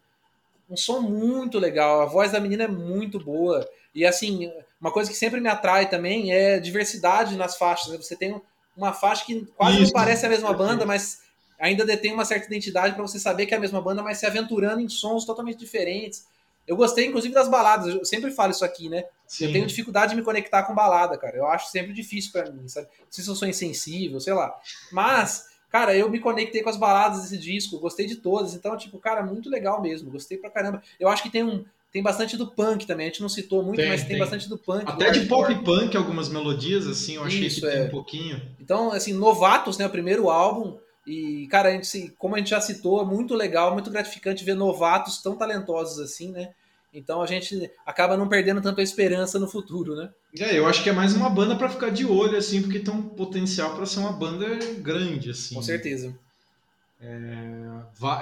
[0.70, 2.00] um som muito legal.
[2.00, 3.68] A voz da menina é muito boa.
[3.94, 7.96] E, assim, uma coisa que sempre me atrai também é diversidade nas faixas.
[7.96, 8.40] Você tem
[8.76, 9.87] uma faixa que quase Isso.
[9.87, 11.22] não parece a mesma banda, mas
[11.59, 14.26] ainda detém uma certa identidade para você saber que é a mesma banda, mas se
[14.26, 16.24] aventurando em sons totalmente diferentes.
[16.66, 17.92] Eu gostei, inclusive, das baladas.
[17.92, 19.04] Eu sempre falo isso aqui, né?
[19.26, 19.46] Sim.
[19.46, 21.37] Eu tenho dificuldade de me conectar com balada, cara.
[21.37, 22.87] Eu acho sempre difícil pra mim, sabe?
[23.00, 24.54] Não sei se eu sou insensível, sei lá.
[24.92, 28.54] Mas, cara, eu me conectei com as baladas desse disco, gostei de todas.
[28.54, 30.11] Então, tipo, cara, muito legal mesmo.
[30.11, 30.83] Gostei pra caramba.
[30.98, 33.06] Eu acho que tem um, tem bastante do punk também.
[33.06, 34.18] A gente não citou muito, Tem, mas tem, tem.
[34.18, 34.85] bastante do punk.
[34.85, 37.85] do Até de pop punk, algumas melodias, assim, eu achei Isso, que tem é.
[37.85, 38.40] um pouquinho.
[38.61, 39.87] Então, assim, Novatos, né?
[39.87, 40.76] O primeiro álbum.
[41.06, 44.54] E, cara, a gente, como a gente já citou, é muito legal, muito gratificante ver
[44.54, 46.50] novatos tão talentosos assim, né?
[46.92, 50.11] Então a gente acaba não perdendo tanta esperança no futuro, né?
[50.38, 52.92] É, eu acho que é mais uma banda pra ficar de olho, assim, porque tem
[52.92, 54.46] um potencial pra ser uma banda
[54.81, 55.55] grande, assim.
[55.55, 56.14] Com certeza.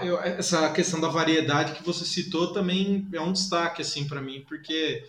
[0.03, 4.45] Eu- essa questão da variedade que você citou também é um destaque assim para mim,
[4.49, 5.05] porque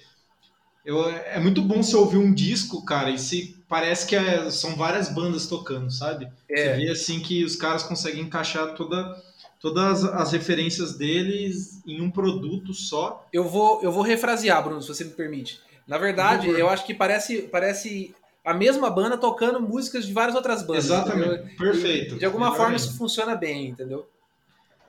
[0.86, 4.76] eu, é muito bom você ouvir um disco, cara, e se parece que é- são
[4.76, 6.28] várias bandas tocando, sabe?
[6.56, 9.16] Você É, vê assim que os caras conseguem encaixar toda,
[9.60, 13.28] todas as referências deles em um produto só.
[13.34, 15.60] eu vou, eu vou refrasear, Bruno, se você me permite.
[15.88, 18.14] Na verdade, eu acho que parece, parece
[18.46, 20.86] a mesma banda tocando músicas de várias outras bandas.
[20.86, 21.56] Exatamente, entendeu?
[21.58, 22.16] perfeito.
[22.16, 24.08] E, de alguma forma isso funciona bem, entendeu?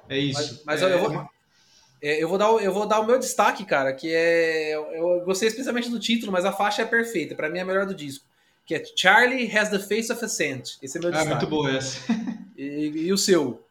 [0.09, 0.61] é isso.
[0.66, 1.28] Mas- mas É eu vou-
[2.02, 4.74] É, eu, vou dar, o- eu vou dar o meu destaque, cara, que é.
[4.74, 7.35] Eu gostei especialmente do título, mas a faixa é perfeita.
[7.35, 8.24] Pra mim é a melhor do disco.
[8.64, 10.76] Que é Charlie Has the Face of a Saint.
[10.83, 11.30] Esse é meu é destaque.
[11.37, 12.00] muito boa essa.
[12.56, 13.62] E, e o seu?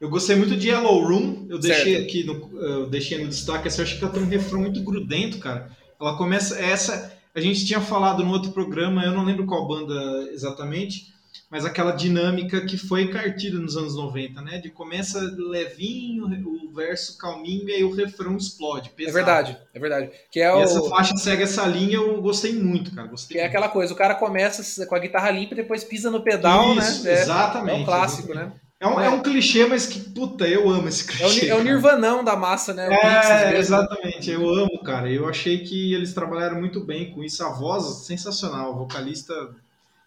[0.00, 1.46] Eu gostei muito de Yellow Room.
[1.48, 2.08] Eu deixei Certo.
[2.08, 3.68] aqui no, eu deixei no destaque.
[3.68, 5.70] Essa eu achei que ela tem um refrão muito grudento, cara.
[6.00, 6.58] Ela começa.
[6.58, 9.94] Essa a gente tinha falado no outro programa, eu não lembro qual banda
[10.32, 11.12] exatamente,
[11.48, 14.58] mas aquela dinâmica que foi cartida nos anos 90, né?
[14.58, 18.88] De começa levinho, o verso calminho e aí o refrão explode.
[18.88, 19.14] É pesado.
[19.14, 20.10] verdade, é verdade.
[20.30, 23.06] Que é, E o, essa faixa segue essa linha, eu gostei muito, cara.
[23.06, 23.50] Gostei que é muito.
[23.56, 27.04] aquela coisa, o cara começa com a guitarra limpa e depois pisa no pedal, Isso,
[27.04, 27.10] né?
[27.12, 27.78] É, exatamente.
[27.78, 28.54] é um clássico, exatamente.
[28.54, 28.60] né?
[28.80, 31.48] É um, é um clichê, mas que, puta, eu amo esse É o, clichê.
[31.48, 31.70] é o cara.
[31.70, 32.88] Nirvanão da massa, né?
[32.88, 34.30] O É, exatamente.
[34.30, 35.10] Eu amo, cara.
[35.10, 37.44] Eu achei que eles trabalharam muito bem com isso.
[37.44, 38.72] A voz, sensacional.
[38.72, 39.34] O vocalista.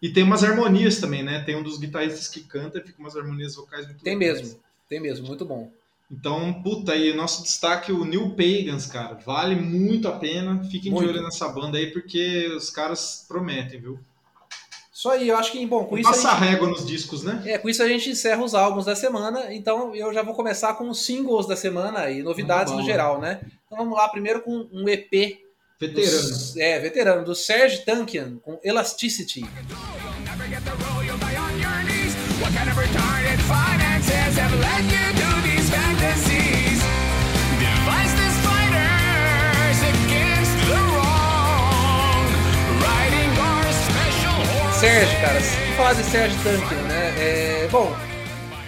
[0.02, 1.40] E tem umas harmonias também, né?
[1.44, 4.40] Tem um dos guitarristas que canta e fica umas harmonias vocais muito Tem legais.
[4.42, 5.70] mesmo, tem mesmo, muito bom.
[6.10, 9.14] Então, puta, aí nosso destaque, o Neil Pagans, cara.
[9.24, 10.62] Vale muito a pena.
[10.64, 11.06] Fiquem Muito.
[11.06, 13.98] de olho nessa banda aí, porque os caras prometem, viu?
[15.04, 16.48] Isso aí, eu acho que, bom, com isso a Passa gente...
[16.48, 17.42] régua nos discos, né?
[17.44, 20.72] É, com isso a gente encerra os álbuns da semana, então eu já vou começar
[20.72, 23.38] com os singles da semana e novidades bom, no geral, né?
[23.66, 25.40] Então vamos lá, primeiro com um EP.
[25.78, 26.28] Veterano.
[26.30, 29.42] Do, é, veterano, do Serge Tankian, com Elasticity.
[30.24, 32.14] never get the role, you'll die on your knees.
[32.40, 35.13] What kind of retarded finances have led you
[44.84, 45.40] Serge, cara,
[45.78, 47.14] falar de Serge Tankian, né?
[47.18, 47.90] É, bom,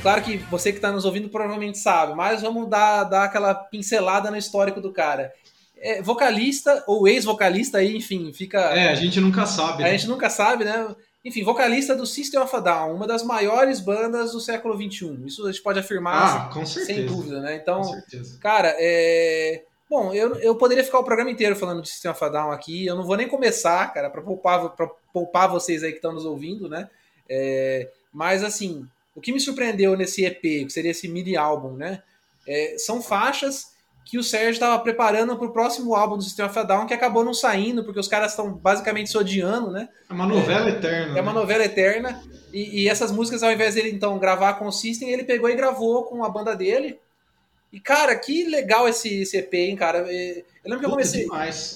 [0.01, 4.31] claro que você que está nos ouvindo provavelmente sabe, mas vamos dar, dar aquela pincelada
[4.31, 5.31] no histórico do cara.
[5.77, 8.61] É, vocalista, ou ex-vocalista aí, enfim, fica...
[8.61, 9.83] É, a gente nunca sabe.
[9.83, 9.93] A né?
[9.93, 10.89] gente nunca sabe, né?
[11.23, 15.19] Enfim, vocalista do System of a Down, uma das maiores bandas do século XXI.
[15.27, 16.99] Isso a gente pode afirmar Ah, com certeza.
[16.99, 17.57] sem dúvida, né?
[17.57, 18.39] Então, certeza.
[18.41, 19.65] cara, é...
[19.89, 22.87] Bom, eu, eu poderia ficar o programa inteiro falando de System of a Down aqui.
[22.87, 26.25] Eu não vou nem começar, cara, para poupar, pra poupar vocês aí que estão nos
[26.25, 26.91] ouvindo, né?
[27.29, 32.03] É, Mas, assim, o que me surpreendeu nesse EP, que seria esse mini álbum, né?
[32.47, 36.57] é, são faixas que o Sérgio estava preparando para o próximo álbum do System of
[36.57, 39.89] a Down, que acabou não saindo, porque os caras estão basicamente se odiando, né?
[40.09, 41.19] É uma novela eterna.
[41.19, 41.41] É uma né?
[41.41, 42.23] novela eterna.
[42.53, 45.57] E, e essas músicas, ao invés dele então gravar com o System, ele pegou e
[45.57, 47.01] gravou com a banda dele.
[47.73, 50.07] E, cara, que legal esse, esse EP, hein, cara?
[50.09, 51.27] É, Eu lembro que eu comecei,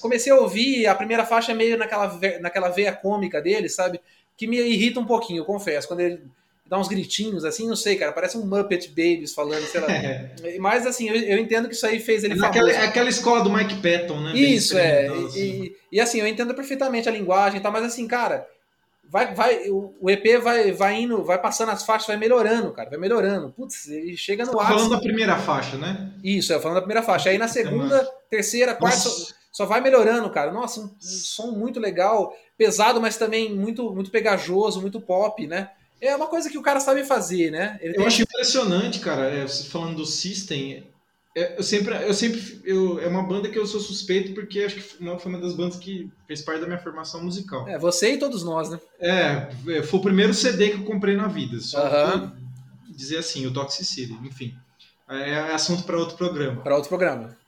[0.00, 4.00] comecei a ouvir a primeira faixa meio naquela, naquela veia cômica dele, sabe?
[4.37, 5.87] Que me irrita um pouquinho, eu confesso.
[5.88, 6.20] Quando ele
[6.64, 9.88] dá uns gritinhos assim, não sei, cara, parece um Muppet Babies falando, sei lá.
[10.61, 12.85] Mas assim, eu, eu entendo que isso aí fez ele É naquela, famoso.
[12.85, 14.33] é aquela escola do Mike Patton, né?
[14.37, 15.03] Isso, é.
[15.07, 15.40] experimental, assim.
[15.40, 18.46] E, e- e, assim, eu entendo perfeitamente a linguagem e tal, mas assim, cara,
[19.11, 22.99] vai, vai, o, EP vai, vai indo, vai passando as faixas, vai melhorando, cara, vai
[22.99, 23.51] melhorando.
[23.53, 24.73] Putz, ele chega no Tá ápice.
[24.75, 26.12] falando da primeira faixa, né?
[26.23, 27.31] Isso, é falando da primeira faixa.
[27.31, 30.53] Aí na segunda, terceira, quarta, só, só vai melhorando, cara.
[30.53, 35.70] Nossa, um, som muito legal, pesado, mas também muito, muito pegajoso, muito pop, né?
[36.01, 37.79] É uma coisa que o cara sabe fazer, né?
[37.83, 40.85] Ele Eu tem- acho impressionante, cara, é, falando do System.
[41.37, 44.75] É, eu sempre, eu sempre, eu, é uma banda que eu sou suspeito porque acho
[44.75, 47.69] que foi uma, foi uma das bandas que fez parte da minha formação musical.
[47.69, 48.81] É, você e todos nós, né?
[48.99, 51.61] É, é, foi o primeiro CD que eu comprei na vida.
[51.61, 52.33] Só vou
[52.88, 54.55] dizer assim, o Toxicity, enfim.
[55.09, 56.62] É, é assunto para outro programa.
[56.62, 57.38] Para outro programa.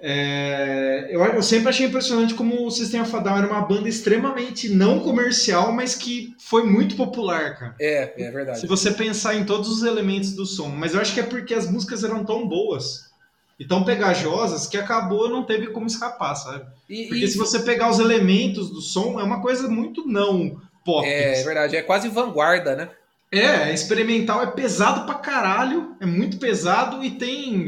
[0.00, 3.88] É, eu, eu sempre achei impressionante como o System of a Down era uma banda
[3.88, 7.74] extremamente não comercial, mas que foi muito popular, cara.
[7.80, 8.60] É, é verdade.
[8.60, 11.54] Se você pensar em todos os elementos do som, mas eu acho que é porque
[11.54, 13.05] as músicas eram tão boas
[13.58, 16.66] e tão pegajosas que acabou não teve como escapar, sabe?
[16.88, 20.60] E, Porque e- se você pegar os elementos do som, é uma coisa muito não
[20.84, 21.06] pop.
[21.06, 22.90] é, é verdade, é quase vanguarda, né?
[23.32, 27.66] É, experimental é pesado pra caralho, é muito pesado e tem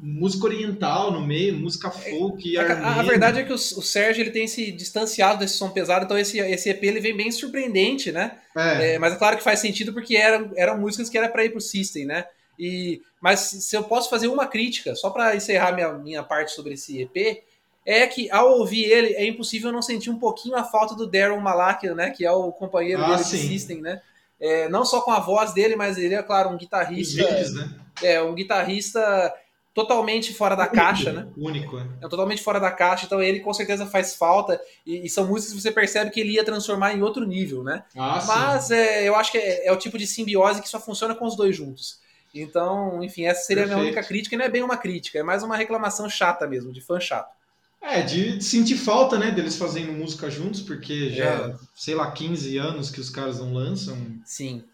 [0.00, 2.58] música oriental no meio, música folk.
[2.58, 3.02] A, a- a armênia.
[3.04, 6.38] verdade é que o, o Sérgio ele tem se distanciado desse som pesado, então esse,
[6.40, 8.32] esse EP ele vem bem surpreendente, né?
[8.56, 11.44] É, É, mas é claro que faz sentido porque eram, eram músicas que era para
[11.44, 12.24] ir pro System, né?
[12.58, 16.74] E, mas se eu posso fazer uma crítica, só para encerrar minha, minha parte sobre
[16.74, 17.42] esse EP,
[17.84, 21.40] é que ao ouvir ele é impossível não sentir um pouquinho a falta do Darren
[21.40, 22.10] Malak, né?
[22.10, 23.36] Que é o companheiro Ah, dele sim.
[23.36, 24.00] do System, né?
[24.40, 27.24] É, não só com a voz dele, mas ele é, claro, um guitarrista.
[27.24, 27.70] vídeos, né?
[28.02, 29.32] É, um guitarrista
[29.72, 31.26] totalmente fora da caixa, né?
[31.36, 31.86] Único, é.
[32.02, 34.58] É totalmente fora da caixa, então ele com certeza faz falta.
[34.86, 37.84] E, e são músicas que você percebe que ele ia transformar em outro nível, né?
[37.96, 38.22] Ah.
[38.26, 41.26] Mas é, eu acho que é, é o tipo de simbiose que só funciona com
[41.26, 41.98] os dois juntos.
[42.40, 43.96] Então, enfim, essa seria a minha Perfeito.
[43.96, 46.80] única crítica, e não é bem uma crítica, é mais uma reclamação chata mesmo, de
[46.80, 47.34] fã chato.
[47.80, 51.54] É, de sentir falta, né, deles fazendo música juntos, porque já, É.
[51.74, 53.96] sei lá, 15 anos que os caras não lançam.
[54.24, 54.64] Sim.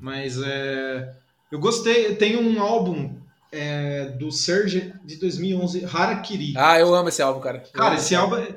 [0.00, 1.12] Mas é.
[1.52, 3.18] Eu gostei, tem um álbum
[3.52, 6.54] é, do Serge de 2011, Harakiri.
[6.56, 7.58] Ah, eu amo esse álbum, cara.
[7.72, 8.54] Cara, esse álbum, é-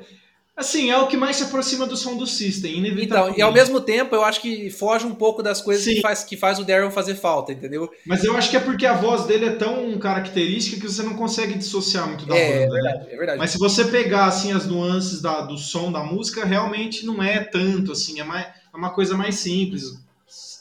[0.56, 3.38] assim, é o que mais se aproxima do som do System, Então, inevitavelmente.
[3.38, 5.94] e ao mesmo tempo, eu acho que foge um pouco das coisas Sim.
[5.96, 7.90] que faz, que faz o Daryl fazer falta, entendeu?
[8.06, 11.14] Mas eu acho que é porque a voz dele é tão característica que você não
[11.14, 12.82] consegue dissociar muito da É, é banda, né?
[12.82, 13.38] verdade, é verdade.
[13.38, 17.42] Mas se você pegar assim as nuances da- do som da música, realmente não é
[17.42, 19.84] tanto assim, é, mais, é uma coisa mais simples.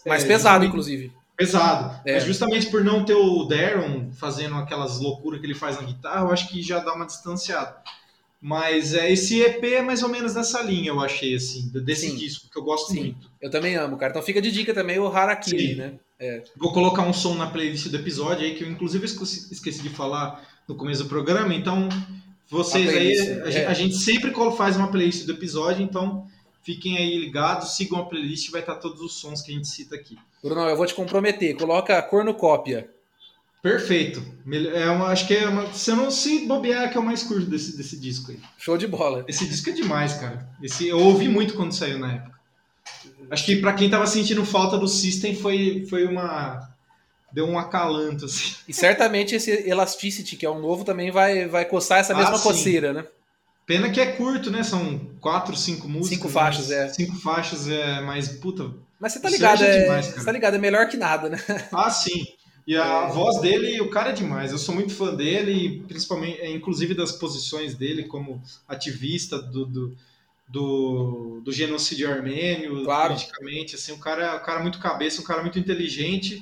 [0.06, 1.12] Mais É, pesado, inclusive.
[1.38, 1.99] Pesado.
[2.06, 2.13] É.
[2.15, 6.21] Mas justamente por não ter o Darren fazendo aquelas loucuras que ele faz na guitarra,
[6.21, 7.75] eu acho que já dá uma distanciada.
[8.45, 12.17] Mas é, esse EP é mais ou menos nessa linha, eu achei, assim, desse Sim.
[12.17, 12.99] disco, que eu gosto Sim.
[12.99, 13.32] muito.
[13.41, 14.10] Eu também amo, cara.
[14.12, 15.75] Então fica de dica também o Harakiri, Sim.
[15.75, 15.93] né?
[16.58, 20.45] Vou colocar um som na playlist do episódio aí, que eu inclusive esqueci, de falar
[20.67, 21.88] no começo do programa, então
[22.49, 23.65] vocês A aí, a, gente- é.
[23.67, 26.27] a gente sempre faz uma playlist do episódio, então
[26.63, 29.95] fiquem aí ligados, sigam a playlist, vai estar todos os sons que a gente cita
[29.95, 30.17] aqui.
[30.43, 31.56] Bruno, eu vou te comprometer.
[31.56, 32.89] Coloca cornucópia.
[33.63, 34.21] Perfeito.
[34.76, 37.04] É uma, acho que é uma, se eu não se bobear, é que é o
[37.04, 38.39] mais curto desse, desse disco aí.
[38.58, 39.23] Show de bola.
[39.26, 40.49] Esse disco é demais, cara.
[40.62, 42.34] Esse, eu ouvi muito quando saiu na época.
[43.32, 46.69] Acho que pra quem tava sentindo falta do System foi, foi uma.
[47.32, 48.54] Deu um acalanto, assim.
[48.67, 52.38] E certamente esse Elasticity, que é um novo, também vai, vai coçar essa Ah, mesma
[52.38, 52.43] sim.
[52.43, 53.06] coceira, né?
[53.65, 54.62] Pena que é curto, né?
[54.62, 56.17] São quatro, cinco músicas.
[56.17, 56.89] Cinco faixas, mas- é.
[56.89, 58.28] Cinco faixas é mais.
[58.28, 58.71] Puta.
[58.99, 60.19] Mas você tá ligado, é é, demais, cara.
[60.19, 61.41] você tá ligado, é melhor que nada, né?
[61.71, 62.26] Ah, sim.
[62.65, 63.12] E a É.
[63.12, 64.52] voz dele, o cara é demais.
[64.52, 69.97] Eu sou muito fã dele, principalmente, é, inclusive das posições dele como ativista do, do,
[70.47, 73.13] do, do genocídio armênio, Claro.
[73.13, 73.76] politicamente.
[73.76, 76.41] Assim, um cara, um cara muito cabeça, um cara muito inteligente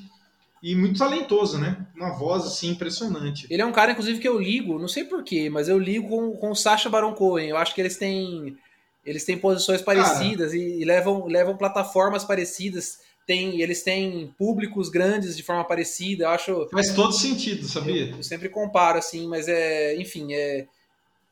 [0.61, 1.87] e muito talentoso, né?
[1.95, 3.47] Uma voz assim impressionante.
[3.49, 6.33] Ele é um cara, inclusive, que eu ligo, não sei porquê, mas eu ligo com,
[6.37, 7.49] com o Sacha Baron Cohen.
[7.49, 8.55] Eu acho que eles têm.
[9.03, 12.99] Eles têm posições parecidas e, e levam, levam plataformas parecidas.
[13.31, 16.25] Tem, eles têm públicos grandes de forma parecida.
[16.25, 16.67] Eu acho.
[16.69, 18.09] Faz todo sentido, sabia?
[18.09, 19.95] Eu, eu sempre comparo, assim, mas é.
[19.95, 20.65] Enfim, é.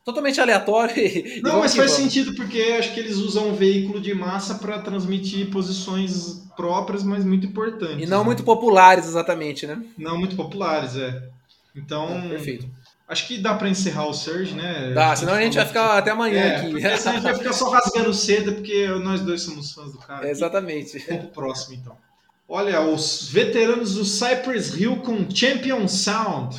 [0.02, 0.96] Totalmente aleatório.
[0.96, 2.02] e- Não, mas faz vamos.
[2.02, 7.22] sentido porque acho que eles usam um veículo de massa para transmitir posições próprias, mas
[7.22, 8.02] muito importantes.
[8.02, 8.24] E não né?
[8.24, 9.84] muito populares, exatamente, né?
[9.98, 11.22] Não muito populares, é.
[11.76, 12.66] Então, Perfeito.
[13.10, 14.92] Acho que dá para encerrar o Surge, né?
[14.94, 16.86] Dá, senão a gente vai ficar até amanhã é, aqui.
[16.86, 20.28] a gente vai ficar só rasgando cedo, porque nós dois somos fãs do cara.
[20.28, 20.98] É, exatamente.
[21.08, 21.96] Vamos pro próximo, então.
[22.48, 26.56] Olha, os veteranos do Cypress Hill com Champion Sound.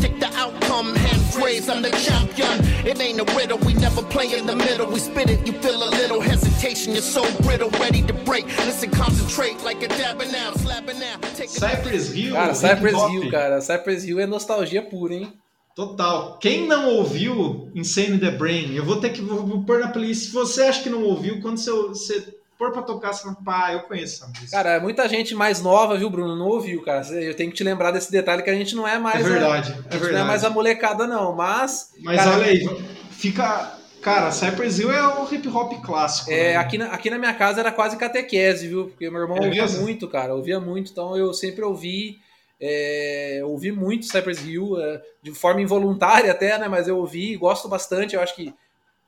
[0.00, 0.94] Predict the outcome.
[0.94, 2.64] Hands raised, I'm the champion.
[2.86, 4.86] It ain't a riddle, we never play in the middle.
[4.86, 6.94] We spit it, you feel a little hesitation.
[6.94, 8.46] You're so brittle, ready to break.
[8.64, 11.16] Listen, concentrate like a dabbing now, slapping now.
[11.34, 12.32] Take a Cypress Hill.
[12.32, 12.94] Cara, hip Cypress.
[12.94, 13.60] Hill, cara.
[13.60, 15.34] Cypress Hill é nostalgia pura, hein?
[15.76, 16.38] Total.
[16.38, 20.28] Quem não ouviu Insane the Brain, eu vou ter que vou, vou pôr na playlist.
[20.28, 23.72] Se você acha que não ouviu, quando você, você pôr pra tocar, você fala, pá,
[23.72, 24.50] eu conheço essa música.
[24.50, 26.36] Cara, muita gente mais nova, viu, Bruno?
[26.36, 27.00] Não ouviu, cara.
[27.08, 29.26] Eu tenho que te lembrar desse detalhe que a gente não é é mais.
[29.26, 30.26] verdade, A, a é gente não é verdade.
[30.28, 31.34] mais a molecada, não.
[31.34, 31.92] Mas.
[32.02, 32.68] Mas cara, olha aí,
[33.10, 33.76] fica.
[34.02, 36.30] Cara, Cypress Hill é o hip hop clássico.
[36.30, 36.56] É, né?
[36.56, 38.88] aqui, na, aqui na minha casa era quase catequese, viu?
[38.88, 39.82] Porque meu irmão É ouvia mesmo?
[39.82, 40.34] muito, cara.
[40.34, 42.18] Ouvia muito, então eu sempre ouvi.
[42.60, 46.68] é, ouvi muito Cypress Hill, é, de forma involuntária até, né?
[46.68, 48.14] Mas eu ouvi, gosto bastante.
[48.14, 48.54] Eu acho que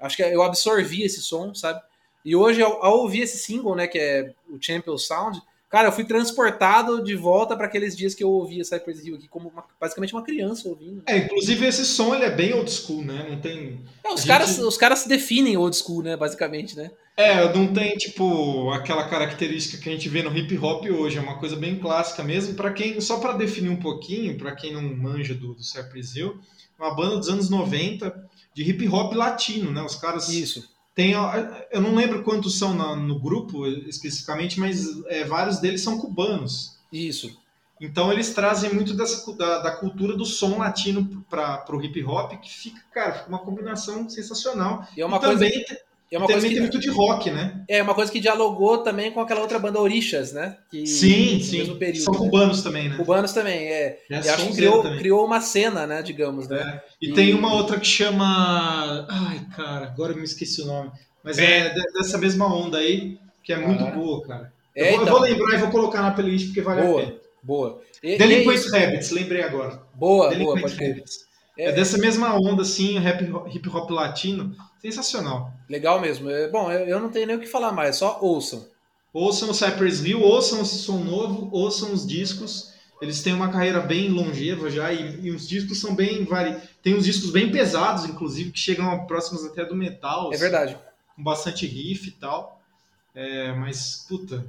[0.00, 1.80] acho que eu absorvi esse som, sabe?
[2.24, 5.92] E hoje, ao, ao ouvir esse single, né, que é o Champion Sound, cara, eu
[5.92, 9.64] fui transportado de volta para aqueles dias que eu ouvia Cypress Hill aqui, como uma-
[9.80, 11.02] basicamente uma criança ouvindo.
[11.06, 13.26] É, inclusive esse som ele é bem old school, né?
[13.28, 13.80] Não tem.
[14.04, 16.90] É, os, A caras, gente- os caras se definem old school, né, basicamente, né?
[17.16, 21.20] É, não tem tipo aquela característica que a gente vê no hip hop hoje, é
[21.20, 22.54] uma coisa bem clássica mesmo.
[22.54, 26.38] Para quem, só para definir um pouquinho, para quem não manja do, do Cypress Hill,
[26.78, 28.14] é uma banda dos anos 90
[28.54, 29.82] de hip hop latino, né?
[29.82, 30.71] Os caras Isso.
[30.94, 31.32] Tem, ó,
[31.70, 36.78] eu não lembro quantos são na- no grupo especificamente, mas é, vários deles são cubanos.
[36.92, 37.40] Isso.
[37.80, 42.32] Então eles trazem muito dessa, da, da cultura do som latino para o hip hop,
[42.40, 44.86] que fica, cara, fica uma combinação sensacional.
[44.96, 45.64] E é uma e coisa, também,
[46.14, 47.64] é uma também coisa tem que, muito de rock, né?
[47.68, 50.56] é uma coisa que dialogou também com aquela outra banda Orixas, né?
[50.70, 51.58] Que, sim, sim.
[51.58, 52.18] mesmo período, São né?
[52.20, 52.96] cubanos também, né?
[52.96, 53.98] Cubanos também, é.
[54.10, 54.98] É Eu acho que criou, também.
[54.98, 56.80] criou uma cena, né, digamos, né?
[57.00, 59.06] E, E- tem uma outra que chama.
[59.08, 60.90] Ai, cara, agora eu me esqueci o nome.
[61.24, 63.90] Mas é, de- dessa mesma onda aí, que é muito Ah.
[63.90, 64.52] boa, cara.
[64.74, 65.14] É, eu, vou, eu então.
[65.18, 67.14] vou lembrar e vou colocar na playlist porque vale a Boa, pena.
[67.42, 67.80] boa.
[68.02, 68.74] E- e é Delinquent.
[68.74, 69.70] Habits, lembrei agora.
[69.70, 70.90] Boa, boa, Delinquent pode crer.
[70.92, 71.12] Habits.
[71.58, 73.22] É, dessa mesma onda, assim, rap,
[73.54, 74.56] hip hop latino.
[74.82, 75.52] Sensacional.
[75.68, 76.28] Legal mesmo.
[76.28, 78.66] É, bom, eu, eu não tenho nem o que falar mais, só ouçam.
[79.12, 82.72] Ouçam o Cypress Hill, ouçam esse som novo, ouçam os discos.
[83.00, 86.56] Eles têm uma carreira bem longeva já e, e os discos são bem vari...
[86.82, 90.32] Tem uns discos bem pesados, inclusive, que chegam próximos até do metal.
[90.32, 90.78] É assim, verdade.
[91.14, 92.60] Com bastante riff e tal.
[93.14, 94.44] É, mas, puta.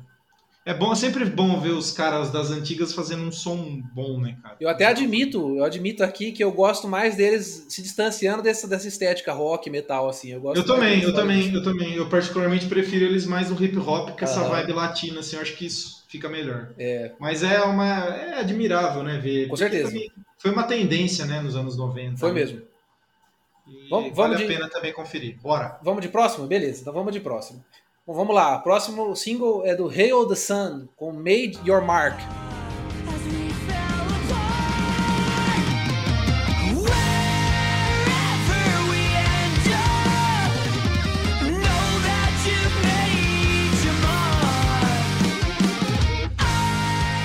[0.66, 4.38] É bom, é sempre bom ver os caras das antigas fazendo um som bom, né,
[4.42, 4.56] cara?
[4.62, 8.88] Eu até admito, eu admito aqui que eu gosto mais deles se distanciando dessa, dessa
[8.88, 10.32] estética rock, metal, assim.
[10.32, 11.94] Eu, gosto Eu também, eu também, eu também.
[11.96, 15.58] Eu particularmente prefiro eles mais no hip hop que essa vibe latina, assim, eu acho
[15.58, 16.70] que isso fica melhor.
[16.78, 17.12] É.
[17.20, 18.06] Mas é uma.
[18.16, 19.18] É admirável, né?
[19.18, 19.50] Ver.
[19.50, 19.92] Com certeza.
[20.38, 22.18] Foi uma tendência, né, nos anos 90.
[22.18, 22.36] Foi né?
[22.36, 22.62] mesmo.
[23.68, 25.38] E Vamos- vale vamos a de- pena também conferir.
[25.42, 25.78] Bora.
[25.82, 26.48] Vamos de próximo?
[26.48, 27.64] Beleza, então vamos de próximo.
[28.06, 28.60] Bom, vamos lá.
[28.60, 32.20] Próximo single é do Hail the Sun, com made your mark.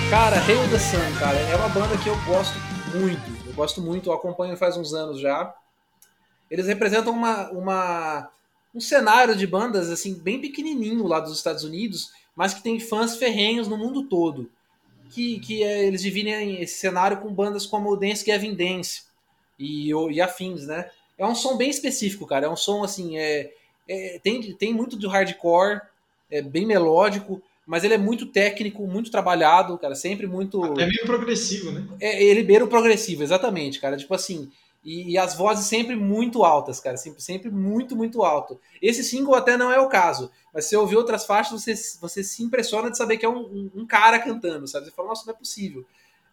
[0.08, 2.56] Cara, Hail the Sun, cara, é uma banda que eu gosto
[2.94, 3.48] muito.
[3.48, 5.52] Eu gosto muito, eu acompanho faz uns anos já.
[6.48, 8.30] Eles representam uma, uma,
[8.74, 13.16] um cenário de bandas assim bem pequenininho lá dos Estados Unidos, mas que tem fãs
[13.16, 14.50] ferrenhos no mundo todo.
[15.10, 19.02] Que, que é, eles dividem esse cenário com bandas como Dance Gavin Dance
[19.58, 20.90] e, o- e afins, né?
[21.16, 22.46] É um som bem específico, cara.
[22.46, 23.50] É um som assim, é,
[23.88, 25.80] é- tem, tem muito de hardcore,
[26.30, 29.94] é bem melódico, mas ele é muito técnico, muito trabalhado, cara.
[29.94, 30.62] Sempre muito.
[30.78, 31.86] É meio progressivo, né?
[32.00, 33.96] É, ele beira o progressivo, exatamente, cara.
[33.96, 34.50] Tipo assim.
[34.88, 36.96] E, e as vozes sempre muito altas, cara.
[36.96, 38.58] Sempre, sempre muito, muito alto.
[38.80, 40.30] Esse single até não é o caso.
[40.54, 43.40] Mas se você ouvir outras faixas, você, você se impressiona de saber que é um,
[43.40, 44.86] um- um cara cantando, sabe?
[44.86, 45.84] Você fala, nossa, não é possível.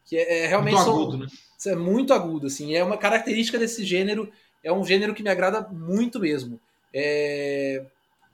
[0.06, 1.28] Que é, é realmente Muito são- agudo, né?
[1.68, 2.76] é muito agudo, assim.
[2.76, 4.32] É uma característica desse gênero.
[4.64, 6.58] É um gênero que me agrada muito mesmo.
[6.94, 7.84] É,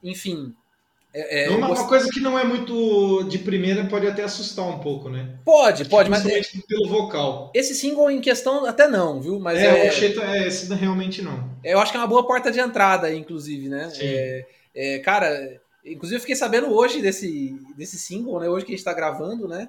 [0.03, 0.53] Enfim.
[1.13, 4.65] É, é, uma, gost- uma coisa que não é muito de primeira pode até assustar
[4.67, 5.35] um pouco, né?
[5.43, 7.51] Pode, pode, mas é- pelo vocal.
[7.53, 9.39] esse single em questão até não, viu?
[9.39, 11.49] Mas é, é, o Cheto, é, esse realmente não.
[11.63, 13.89] eu acho que é uma boa porta de entrada, inclusive, né?
[13.89, 14.05] Sim.
[14.05, 18.47] É, é, cara, inclusive eu fiquei sabendo hoje desse, desse single, né?
[18.47, 19.67] Hoje que a gente tá gravando, né?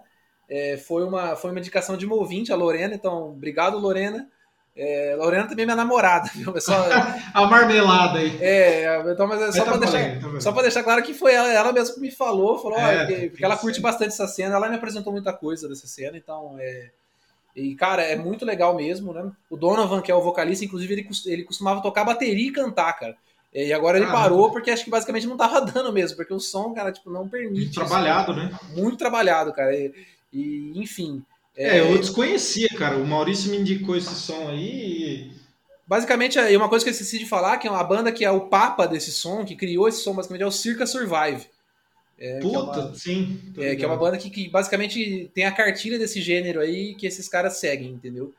[0.87, 4.29] Foi, uma, foi uma indicação de uma ouvinte, a Lorena, então, obrigado, Lorena.
[4.75, 6.57] É, Lorena também é minha namorada, viu?
[6.57, 6.73] É só,
[7.35, 8.39] A marmelada aí.
[8.41, 11.53] é, então, mas é só, tá pra deixar, tá só deixar claro que foi ela,
[11.53, 14.27] ela mesma que me falou, falou, É, olha, que- tem porque ela curte bastante essa
[14.27, 16.89] cena, ela me apresentou muita coisa dessa cena, então é.
[17.55, 19.31] E, cara, é muito legal mesmo, né?
[19.51, 23.15] O Donovan, que é o vocalista, inclusive, ele, ele costumava tocar bateria e cantar, cara.
[23.55, 24.23] E agora ele Caramba.
[24.31, 27.29] parou porque acho que basicamente não tava dando mesmo, porque o som, cara, tipo, não
[27.29, 27.65] permite.
[27.73, 27.75] isso.
[27.75, 28.51] Trabalhado, né?
[28.75, 29.77] Muito trabalhado, cara.
[29.77, 29.93] E,
[30.33, 31.23] e, enfim.
[31.57, 32.97] É, eu desconhecia, cara.
[32.97, 35.43] O Maurício me indicou esse som aí e
[35.87, 38.31] Basicamente, é uma coisa que eu esqueci de falar, que é uma banda que é
[38.31, 41.47] o papa desse som, que criou esse som, basicamente, é o Circa Survive.
[42.19, 43.39] É, é Puta, uma- sim.
[43.59, 47.07] É, que é uma banda que, que basicamente tem a cartilha desse gênero aí que
[47.07, 48.33] esses caras seguem, entendeu?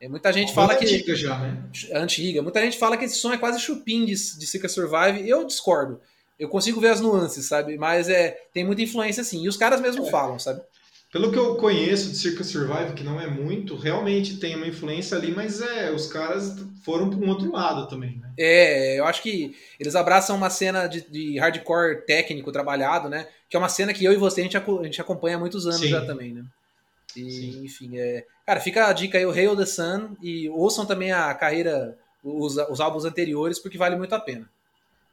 [0.00, 0.84] É, muita gente Uma fala que.
[0.84, 1.62] antiga já, né?
[1.88, 2.42] é antiga.
[2.42, 5.28] Muita gente fala que esse som é quase chupim de, de Seeker Survive.
[5.28, 6.00] Eu discordo.
[6.38, 7.76] Eu consigo ver as nuances, sabe?
[7.76, 9.42] Mas é, tem muita influência sim.
[9.44, 10.10] E os caras mesmo É.
[10.10, 10.60] falam, sabe?
[11.12, 15.16] Pelo que eu conheço de Circus Survive, que não é muito, realmente tem uma influência
[15.16, 18.30] ali, mas é, os caras foram para um outro lado também, né?
[18.38, 23.26] É, eu acho que eles abraçam uma cena de, de hardcore técnico trabalhado, né?
[23.48, 25.66] Que é uma cena que eu e você a gente, a gente acompanha há muitos
[25.66, 25.88] anos Sim.
[25.88, 26.44] já também, né?
[27.16, 27.64] E, Sim.
[27.64, 28.24] enfim, é.
[28.46, 32.56] Cara, fica a dica aí, o Hail the Sun, e ouçam também a carreira, os,
[32.56, 34.48] os álbuns anteriores, porque vale muito a pena.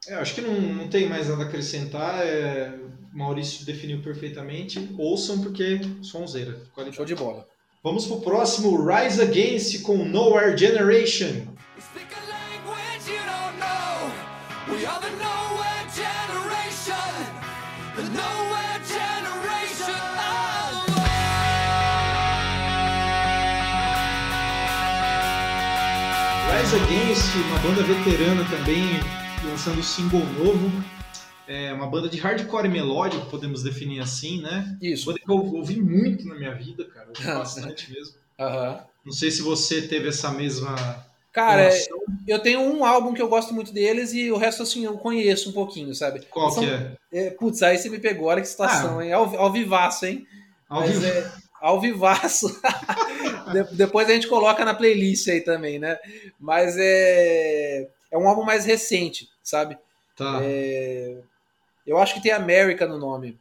[0.08, 2.26] É, acho que não, não tem mais nada a acrescentar.
[2.26, 2.74] É,
[3.14, 4.90] Maurício definiu perfeitamente.
[4.98, 6.62] Ouçam porque sonzeira.
[6.74, 6.96] qualidade.
[6.96, 7.48] Show de bola.
[7.84, 11.48] Vamos pro próximo Rise Against com Nowhere Generation.
[26.67, 29.00] Rise Against, uma banda veterana também,
[29.58, 30.72] lançando o single novo.
[31.48, 34.78] É uma banda de hardcore melódico, podemos definir assim, né?
[34.80, 35.08] Isso.
[35.08, 37.08] Banda que eu ouvi muito na minha vida, cara.
[37.08, 38.14] Ouvi bastante mesmo.
[38.40, 38.82] Aham.
[39.04, 40.76] Não sei se você teve essa mesma.
[41.34, 41.98] Cara, relação.
[42.28, 45.50] eu tenho um álbum que eu gosto muito deles e o resto, assim, eu conheço
[45.50, 46.22] um pouquinho, sabe?
[46.30, 46.92] Qual São- que é?
[47.12, 49.06] é, putz, aí você me pegou, olha que situação, Ah.
[49.06, 49.12] hein?
[49.14, 50.28] Ao, ao vivaço, hein?
[50.70, 51.06] Ao Mas vivo.
[51.08, 52.48] é ao vivaço.
[53.52, 55.98] De- depois a gente coloca na playlist aí também, né?
[56.40, 59.78] Mas é, é um álbum mais recente, sabe?
[60.16, 60.40] Tá.
[60.42, 61.18] É,
[61.86, 63.38] eu acho que tem America no nome.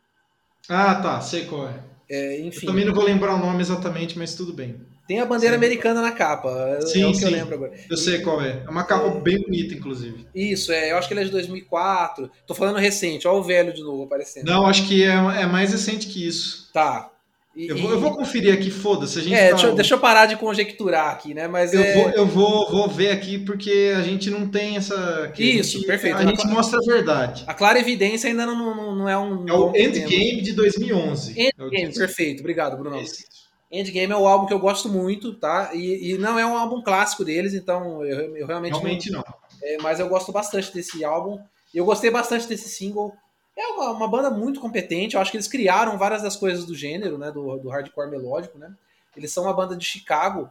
[0.69, 1.21] Ah, tá.
[1.21, 1.81] Sei qual é.
[2.09, 4.81] É, Eu enfim, também não vou lembrar o nome exatamente, mas tudo bem.
[5.09, 5.65] tem a bandeira Sim.
[5.65, 6.49] americana na capa.
[6.79, 7.35] É, Sim, é o que eu sim.
[7.35, 7.73] lembro agora.
[7.91, 8.63] Eu sei qual é.
[8.65, 10.27] É uma capa bem bonita, inclusive.
[10.35, 12.31] Isso, é, eu acho que ele é de 2004.
[12.47, 14.47] Tô falando recente, ó o velho de novo aparecendo.
[14.47, 15.09] Não, acho que é,
[15.43, 16.71] é mais recente que isso.
[16.73, 17.11] Tá.
[17.57, 19.19] E- Eu vou, eu vou conferir aqui, foda-se.
[19.19, 21.49] A gente É, tá- deixa, eu- deixa eu parar de conjecturar aqui, né?
[21.49, 21.95] Mas Eu, é...
[21.95, 25.33] vou, eu vou, vou ver aqui porque a gente não tem essa.
[25.39, 26.19] Isso, gente, perfeito.
[26.19, 27.45] A gente mostra a verdade.
[27.47, 29.49] a clara evidência ainda não, não, não é um.
[29.49, 29.75] É o.
[29.75, 31.33] Endgame de 2011.
[31.41, 31.99] É Endgame, disco.
[31.99, 32.41] perfeito.
[32.41, 33.01] Obrigado, Bruno.
[33.01, 33.25] Esse.
[33.73, 35.71] Endgame é o álbum que eu gosto muito, tá?
[35.75, 39.19] E, e não é um álbum clássico deles, então eu, eu realmente, Realmente não.
[39.21, 39.35] não.
[39.63, 41.39] é, mas eu gosto bastante desse álbum.
[41.75, 43.13] Eu gostei bastante desse single.
[43.57, 45.15] É uma, uma banda muito competente.
[45.15, 47.31] Eu acho que eles criaram várias das coisas do gênero, né?
[47.31, 48.73] Do, do hardcore melódico, né?
[49.17, 50.51] Eles são uma banda de Chicago.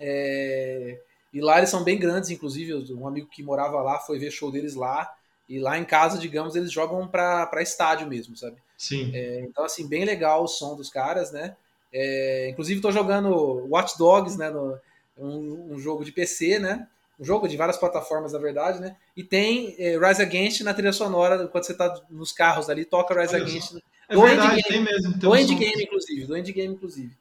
[0.00, 0.98] é,
[1.32, 2.74] e lá eles são bem grandes, inclusive.
[2.94, 5.12] Um amigo que morava lá foi ver show deles lá.
[5.48, 8.56] E lá em casa, digamos, eles jogam pra, pra estádio mesmo, sabe?
[8.78, 9.12] Sim.
[9.44, 11.56] Então, assim, bem legal o som dos caras, né?
[11.92, 14.48] É, inclusive, tô jogando Watch Dogs, né?
[14.50, 14.78] No,
[15.16, 16.88] um, um jogo de PC, né?
[17.22, 18.96] Um jogo de várias plataformas, na verdade, né?
[19.16, 23.14] E tem é, Rise Against na trilha sonora, quando você tá nos carros ali, toca
[23.14, 23.76] Rise Olha Against.
[24.08, 24.62] É do verdade, Endgame.
[24.64, 25.10] tem mesmo.
[25.12, 25.36] Tem Do um som.
[25.36, 26.26] Endgame, inclusive.
[26.26, 27.16] Do Endgame, inclusive.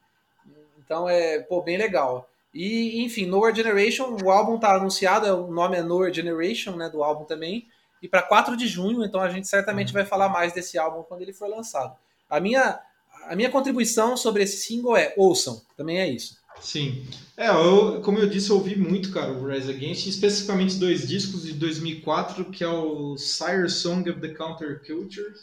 [0.83, 2.27] Então, é, pô, bem legal.
[2.51, 6.89] E, enfim, Nowhere Generation, o álbum tá anunciado, é, o nome é Nowhere Generation, né?
[6.89, 7.67] Do álbum também.
[8.01, 11.21] E para 4 de junho, então a gente certamente vai falar mais desse álbum quando
[11.21, 11.95] ele for lançado.
[12.27, 12.79] A minha,
[13.27, 16.40] a minha contribuição sobre esse single é ouçam, também é isso.
[16.61, 17.05] Sim.
[17.35, 21.43] É, eu, como eu disse, eu ouvi muito, cara, o Rise Against, especificamente dois discos
[21.43, 25.33] de 2004, que é o Sire Song of the Counterculture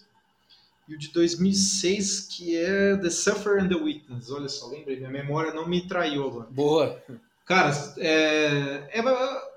[0.88, 4.30] e o de 2006, que é The Suffer and the Witness.
[4.30, 6.48] Olha só, lembrei, minha memória não me traiu agora.
[6.50, 7.02] Boa.
[7.44, 9.02] Cara, é, é-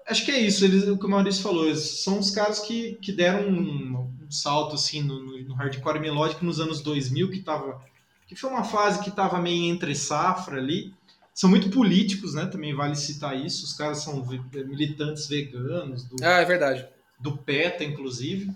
[0.07, 3.11] acho que é isso, eles, o que o Maurício falou, são os caras que, que
[3.11, 7.81] deram um, um salto assim no, no- no hardcore melódico nos anos 2000, que tava
[8.27, 10.93] que foi uma fase que estava meio entre safra ali.
[11.33, 12.45] São muito políticos, né?
[12.45, 13.65] Também vale citar isso.
[13.65, 16.85] Os caras são ve- militantes veganos, do, Ah, é verdade.
[17.19, 18.49] do PETA, inclusive.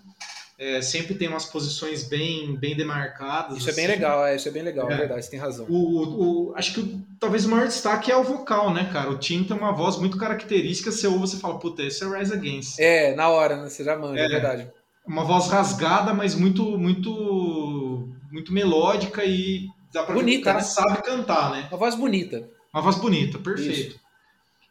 [0.58, 3.58] É, sempre tem umas posições bem, bem demarcadas.
[3.58, 3.94] Isso é bem assim.
[3.96, 4.98] legal, é, isso é bem legal, é, É.
[4.98, 5.66] verdade, você tem razão.
[5.68, 9.10] O, o- acho que o- talvez o maior destaque é o vocal, né, cara?
[9.10, 10.92] O Tim tem uma voz muito característica.
[10.94, 12.80] Você ouve você fala, puta, esse é Rise Against.
[12.80, 13.70] É, na hora, né?
[13.70, 14.30] Você já manja, é, É.
[14.30, 14.72] verdade.
[15.06, 20.44] Uma voz rasgada, mas muito, muito, muito melódica e dá pra ver que o Bonita,
[20.46, 20.64] cara né?
[20.64, 21.68] sabe cantar, né?
[21.70, 22.50] Uma voz bonita.
[22.76, 23.98] Uma voz bonita, perfeito.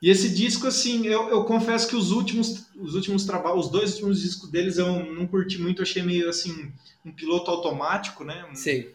[0.02, 3.92] E esse disco, assim, eu, eu confesso que os últimos, os últimos trabalhos, os dois
[3.94, 6.70] últimos discos deles eu não curti muito, achei meio assim,
[7.02, 8.44] um piloto automático, né?
[8.52, 8.94] Um- Sei.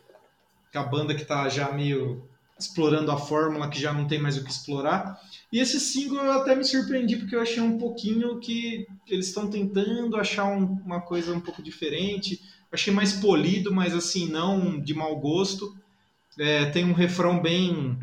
[0.71, 2.23] que a banda que tá já meio
[2.59, 5.19] explorando a fórmula, que já não tem mais o que explorar.
[5.51, 9.49] E esse single eu até me surpreendi, porque eu achei um pouquinho que eles estão
[9.49, 12.39] tentando achar um- uma coisa um pouco diferente.
[12.71, 15.75] Achei mais polido, mas assim, não de mau gosto.
[16.37, 17.97] É, tem um refrão bem,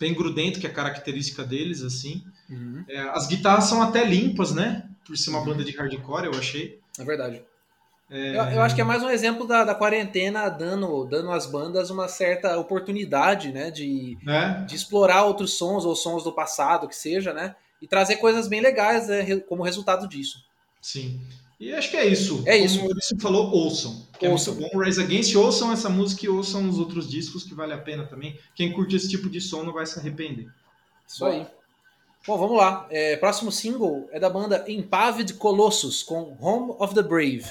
[0.00, 2.24] bem grudento, que é a característica deles, assim.
[2.48, 4.88] Uhum, É, as guitarras são até limpas, né?
[5.06, 6.80] Por ser uma banda de hardcore, eu achei.
[6.98, 7.44] é verdade.
[8.10, 11.46] É, Eu, eu acho que é mais um exemplo da, da quarentena dando, dando às
[11.46, 13.70] bandas uma certa oportunidade, né?
[13.70, 14.64] De, né?
[14.66, 17.54] de explorar outros sons ou sons do passado, que seja, né?
[17.80, 20.44] E trazer coisas bem legais né, como resultado disso.
[20.80, 21.20] Sim.
[21.60, 22.42] E acho que é isso.
[22.46, 22.80] É isso.
[22.80, 24.06] Como o falou, ouçam.
[24.18, 24.54] Que Ouçam.
[24.54, 24.82] é muito bom.
[24.82, 28.38] Rise Against, ouçam essa música e ouçam os outros discos, que vale a pena também.
[28.54, 30.48] Quem curte esse tipo de som não vai se arrepender.
[31.06, 31.46] Isso aí.
[32.26, 32.86] Bom, vamos lá.
[32.90, 37.44] É, próximo single é da banda Impavid Colossus com Home of the Brave.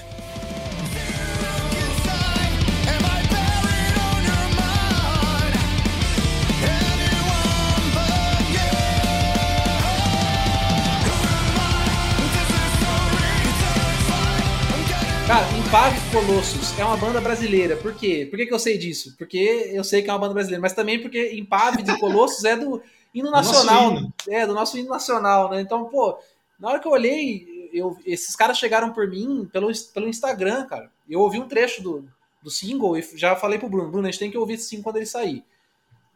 [15.30, 17.76] Cara, Impavid Colossus é uma banda brasileira.
[17.76, 18.26] Por quê?
[18.28, 19.14] Por que, que eu sei disso?
[19.16, 22.82] Porque eu sei que é uma banda brasileira, mas também porque Impavid Colossus é do
[23.14, 23.92] hino nacional.
[23.92, 24.12] hino.
[24.28, 25.60] É, do nosso hino nacional, né?
[25.60, 26.18] Então, pô,
[26.58, 30.90] na hora que eu olhei, eu, esses caras chegaram por mim pelo, pelo Instagram, cara.
[31.08, 32.08] Eu ouvi um trecho do,
[32.42, 34.82] do single e já falei pro Bruno, Bruno, a gente tem que ouvir esse single
[34.82, 35.44] quando ele sair.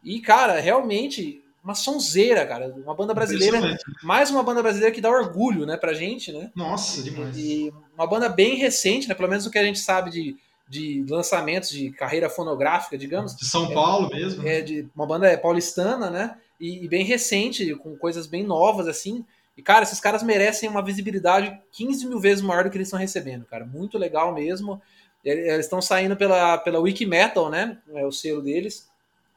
[0.02, 2.74] E, cara, realmente uma sonzeira, cara.
[2.76, 3.58] Uma banda brasileira,
[4.02, 6.50] mais uma banda brasileira que dá orgulho, né, pra gente, né?
[6.54, 7.36] Nossa, demais.
[7.36, 9.14] E uma banda bem recente, né?
[9.14, 10.36] Pelo menos o que a gente sabe de,
[10.68, 13.34] de lançamentos de carreira fonográfica, digamos.
[13.34, 14.42] De São Paulo mesmo.
[14.42, 14.58] né?
[14.58, 16.36] É de uma banda é paulistana, né?
[16.60, 19.24] E, e bem recente, com coisas bem novas, assim.
[19.56, 22.98] E, cara, esses caras merecem uma visibilidade 15 mil vezes maior do que eles estão
[22.98, 23.64] recebendo, cara.
[23.64, 24.80] Muito legal mesmo.
[25.24, 27.78] Ele- Eles estão saindo pela, pela Wikimetal, né?
[27.94, 28.88] É o selo deles.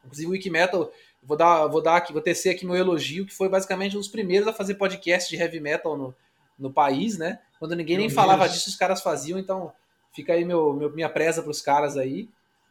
[0.04, 0.90] Inclusive, o Wikimetal,
[1.22, 4.08] vou dar, vou dar aqui, vou tecer aqui meu elogio, que foi basicamente um dos
[4.08, 6.14] primeiros a fazer podcast de heavy metal no,
[6.58, 7.38] no país, né?
[7.58, 8.14] Quando ninguém nem Pioneiros.
[8.14, 9.72] falava disso, os caras faziam, então
[10.12, 12.28] fica aí meu, meu- minha presa para os caras aí.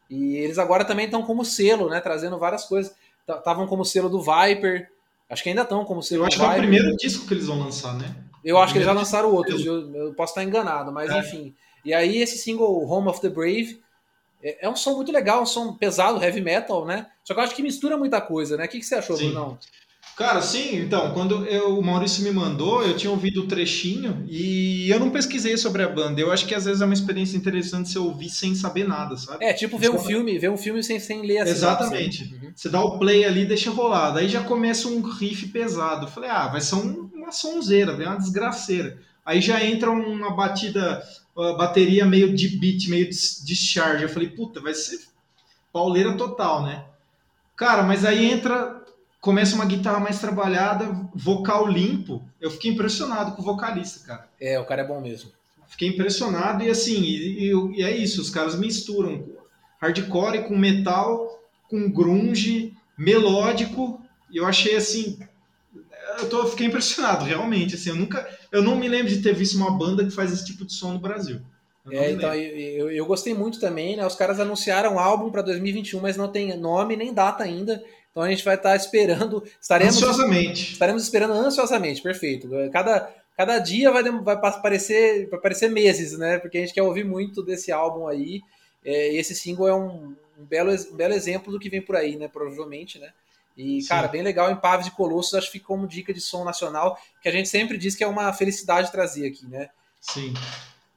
[0.09, 1.99] E eles agora também estão como selo, né?
[1.99, 2.95] Trazendo várias coisas.
[3.27, 4.89] Estavam como selo do Viper.
[5.29, 7.47] Acho que ainda estão como selo Eu acho que é o primeiro disco que eles
[7.47, 8.15] vão lançar, né?
[8.43, 11.19] Eu acho que eles já lançaram outros, eu, eu posso estar enganado, mas É.
[11.19, 11.53] enfim.
[11.83, 13.81] E aí esse single Home of the Brave
[14.41, 17.07] é, é um som muito legal, um som pesado, heavy metal, né?
[17.23, 18.65] Só que eu acho que mistura muita coisa, né?
[18.65, 19.31] O que, que você achou, Sim.
[19.31, 19.57] Brunão?
[20.15, 24.89] Cara, sim, então, quando eu- o Maurício me mandou, eu tinha ouvido o trechinho e
[24.89, 26.19] eu não pesquisei sobre a banda.
[26.19, 29.45] Eu acho que às vezes é uma experiência interessante você ouvir sem saber nada, sabe?
[29.45, 31.57] É, tipo ver um filme, ver um filme sem, sem ler a sinopse.
[31.59, 32.23] Exatamente.
[32.33, 32.51] Uhum.
[32.55, 34.09] Você dá o play ali e deixa rolar.
[34.09, 36.07] Daí já começa um riff pesado.
[36.07, 38.97] Eu falei, ah, vai ser um- uma sonzeira, vai uma desgraceira.
[39.23, 41.03] Aí já entra uma batida,
[41.57, 44.03] bateria meio de beat, meio dis- discharge.
[44.03, 44.99] Eu falei, puta, vai ser
[45.71, 46.85] pauleira total, né?
[47.55, 48.83] Cara, mas aí entra,
[49.19, 52.23] começa uma guitarra mais trabalhada, vocal limpo.
[52.39, 54.27] Eu fiquei impressionado com o vocalista, cara.
[54.39, 55.31] É, o cara é bom mesmo.
[55.67, 59.25] Fiquei impressionado e assim, e, e- e é isso, os caras misturam
[59.81, 65.19] hardcore com metal, com grunge, melódico, e eu achei assim,
[66.19, 69.55] eu tô, fiquei impressionado, realmente, assim, eu nunca, eu não me lembro de ter visto
[69.55, 71.39] uma banda que faz esse tipo de som no Brasil.
[71.85, 74.05] Eu É, então eu, eu, eu gostei muito também, né?
[74.05, 77.83] Os caras anunciaram um álbum para 2021, mas não tem nome nem data ainda.
[78.11, 80.73] Então a gente vai estar esperando, estaremos Ansiosamente.
[80.73, 82.49] Estaremos esperando ansiosamente, perfeito.
[82.73, 86.39] Cada, cada dia vai, vai pa- parecer, vai parecer meses, né?
[86.39, 88.41] Porque a gente quer ouvir muito desse álbum aí.
[88.83, 91.95] É, e esse single é um, um belo, um belo exemplo do que vem por
[91.95, 92.27] aí, né?
[92.27, 93.11] Provavelmente, né?
[93.57, 93.87] E, Sim.
[93.87, 94.51] cara, bem legal.
[94.51, 97.49] Em Paves de Colossos, acho que fica como dica de som nacional, que a gente
[97.49, 99.69] sempre diz que é uma felicidade trazer aqui, né?
[99.99, 100.33] Sim.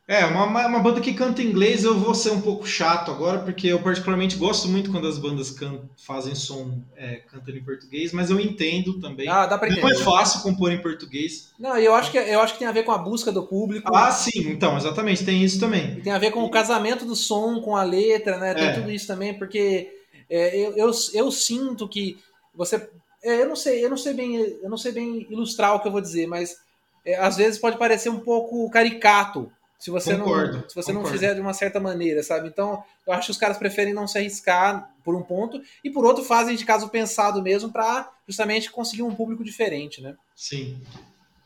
[0.06, 3.12] É, uma, uma uma banda que canta em inglês, eu vou ser um pouco chato
[3.12, 7.62] agora, porque eu particularmente gosto muito quando as bandas can- fazem som é, cantando em
[7.62, 9.28] português, mas eu entendo também.
[9.28, 10.00] Ah, dá pra Não entender.
[10.00, 11.52] é fácil compor em português.
[11.56, 13.46] Não, e eu acho que, eu acho que tem a ver com a busca do
[13.46, 13.94] público.
[13.94, 15.98] Ah, sim, então, exatamente, tem isso também.
[15.98, 18.52] E tem a ver com o casamento do som, com a letra, né?
[18.52, 18.72] Tem É.
[18.72, 19.92] tudo isso também, porque
[20.28, 22.18] é, eu, eu, eu sinto que
[22.54, 22.88] você.
[23.22, 25.88] é, eu não sei, eu não sei bem, eu não sei bem ilustrar o que
[25.88, 26.56] eu vou dizer, mas
[27.04, 30.98] é, às vezes pode parecer um pouco caricato se você Concordo, não se você não
[31.00, 31.16] concordo.
[31.18, 32.48] fizer de uma certa maneira, sabe?
[32.48, 36.04] Então eu acho que os caras preferem não se arriscar por um ponto e por
[36.04, 40.14] outro fazem de caso pensado mesmo para justamente conseguir um público diferente, né?
[40.36, 40.78] Sim.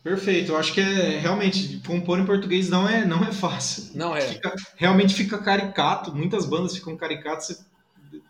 [0.02, 3.90] Perfeito, eu acho que é realmente compor em português não é, não é fácil.
[3.94, 4.20] Não é.
[4.20, 7.64] Fica- realmente fica caricato, muitas bandas ficam caricatas, você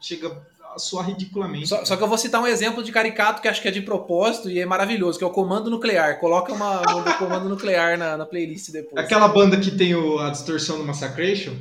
[0.01, 1.69] chega a soar ridiculamente.
[1.69, 3.81] Só, só que eu vou citar um exemplo de caricato que acho que é de
[3.83, 6.19] propósito e é maravilhoso, que é o Comando Nuclear.
[6.21, 9.05] Coloca uma, uma do Comando Nuclear na, na playlist depois.
[9.05, 11.55] Aquela banda que tem o- a distorção do Massacration,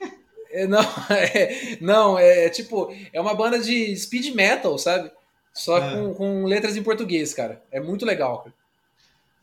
[0.52, 5.10] É, não, é, não, é tipo, é uma banda de speed metal, sabe?
[5.54, 5.94] Só É.
[5.94, 7.62] com, com letras em português, cara.
[7.70, 8.54] É muito legal, cara.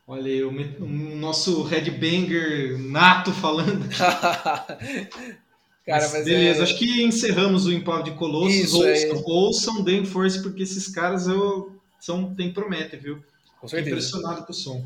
[0.06, 3.86] olha aí, o, o nosso headbanger nato falando.
[5.88, 6.62] cara, Mas beleza, é...
[6.62, 8.54] acho que encerramos o Impau de Colossos.
[8.54, 9.22] Isso, ouçam, é.
[9.26, 13.22] ouçam Dame Force, porque esses caras eu, são, tem promete, viu?
[13.60, 13.90] com certeza.
[13.96, 14.84] impressionado com o som.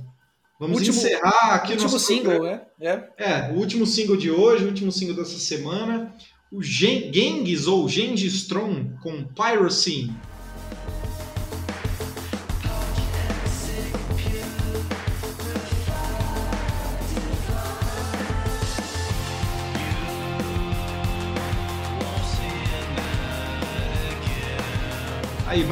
[0.59, 2.63] Vamos Último- encerrar aqui o Último nosso single, programa.
[2.79, 3.07] né?
[3.19, 3.31] É.
[3.31, 6.15] É, o último single de hoje, o último single dessa semana.
[6.51, 10.15] O Gen Genghis ou Gengis Strong com Pyrocene.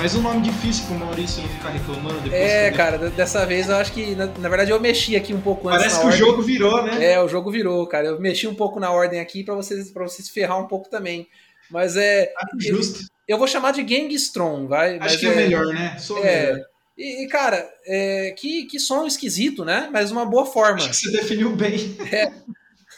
[0.00, 2.40] Mais um nome difícil pro Maurício não ficar reclamando depois.
[2.40, 5.68] É, cara, dessa vez eu acho que, na, na verdade, eu mexi aqui um pouco
[5.68, 6.18] antes Parece que o ordem.
[6.18, 7.04] jogo virou, né?
[7.04, 8.06] É, o jogo virou, cara.
[8.06, 11.28] Eu mexi um pouco na ordem aqui pra vocês, pra vocês ferrar um pouco também.
[11.70, 12.32] Mas é.
[12.34, 13.00] Acho justo.
[13.28, 14.98] Eu vou chamar de Gang Strong, vai?
[15.00, 15.98] Acho que é, melhor, né?
[15.98, 16.46] Sou É.
[16.52, 16.64] melhor.
[16.96, 19.90] E, cara, é, que, que som esquisito, né?
[19.92, 20.76] Mas uma boa forma.
[20.76, 21.94] Acho que você definiu bem.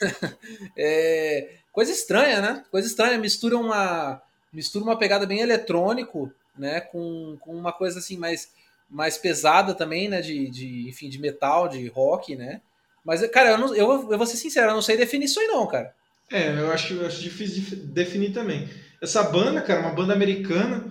[0.78, 2.62] É, coisa estranha, né?
[2.70, 3.18] Coisa estranha.
[3.18, 4.22] Mistura uma,
[4.52, 6.80] mistura uma pegada bem eletrônico, né?
[6.80, 8.50] Com, com uma coisa assim mais,
[8.88, 10.20] mais pesada também, né?
[10.20, 12.60] De, de, enfim, de metal, de rock, né?
[13.04, 15.46] Mas, cara, eu, não, eu, eu vou ser sincero, eu não sei definir isso aí
[15.48, 15.94] não, cara.
[16.30, 18.68] É, eu acho, eu acho difícil de definir também.
[19.02, 20.84] Essa banda, cara, uma banda americana,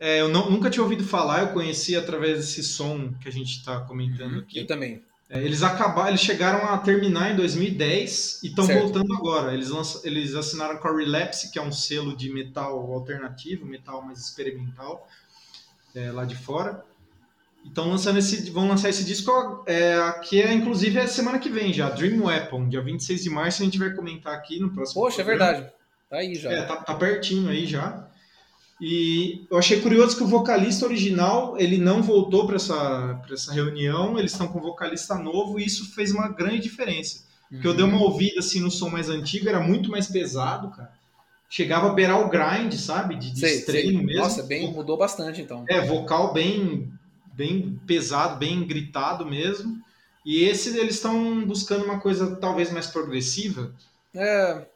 [0.00, 3.58] É, eu não- nunca tinha ouvido falar, eu conheci através desse som que a gente
[3.58, 4.58] está comentando aqui.
[4.58, 5.02] Eu também.
[5.34, 9.52] É, eles acabaram, eles chegaram a terminar em 2010 e estão voltando agora.
[9.52, 9.68] Eles,
[10.04, 15.08] eles assinaram com a Relapse, que é um selo de metal alternativo, metal mais experimental,
[15.92, 16.84] é, lá de fora.
[17.66, 21.72] Então lançando esse, vão lançar esse disco é, que é inclusive é semana que vem
[21.72, 25.02] já, Dream Weapon, dia 26 de março a gente vai comentar aqui no próximo.
[25.02, 25.52] Poxa, é programa.
[25.52, 25.74] verdade.
[26.08, 26.52] Tá aí já.
[26.52, 28.03] É, tá, tá pertinho aí já.
[28.80, 33.52] E eu achei curioso que o vocalista original ele não voltou para essa, pra essa
[33.52, 37.24] reunião, eles estão com um vocalista novo e isso fez uma grande diferença.
[37.48, 40.92] Porque eu dei uma ouvida assim no som mais antigo, era muito mais pesado, cara.
[41.48, 43.14] Chegava a beirar o grind, sabe?
[43.14, 43.92] De, de Sei, sei.
[43.92, 44.22] mesmo.
[44.22, 45.64] Nossa, bem, mudou bastante então.
[45.68, 46.92] É, vocal bem,
[47.32, 49.80] bem pesado, bem gritado mesmo.
[50.26, 53.72] E esse eles estão buscando uma coisa talvez mais progressiva.
[54.12, 54.66] É,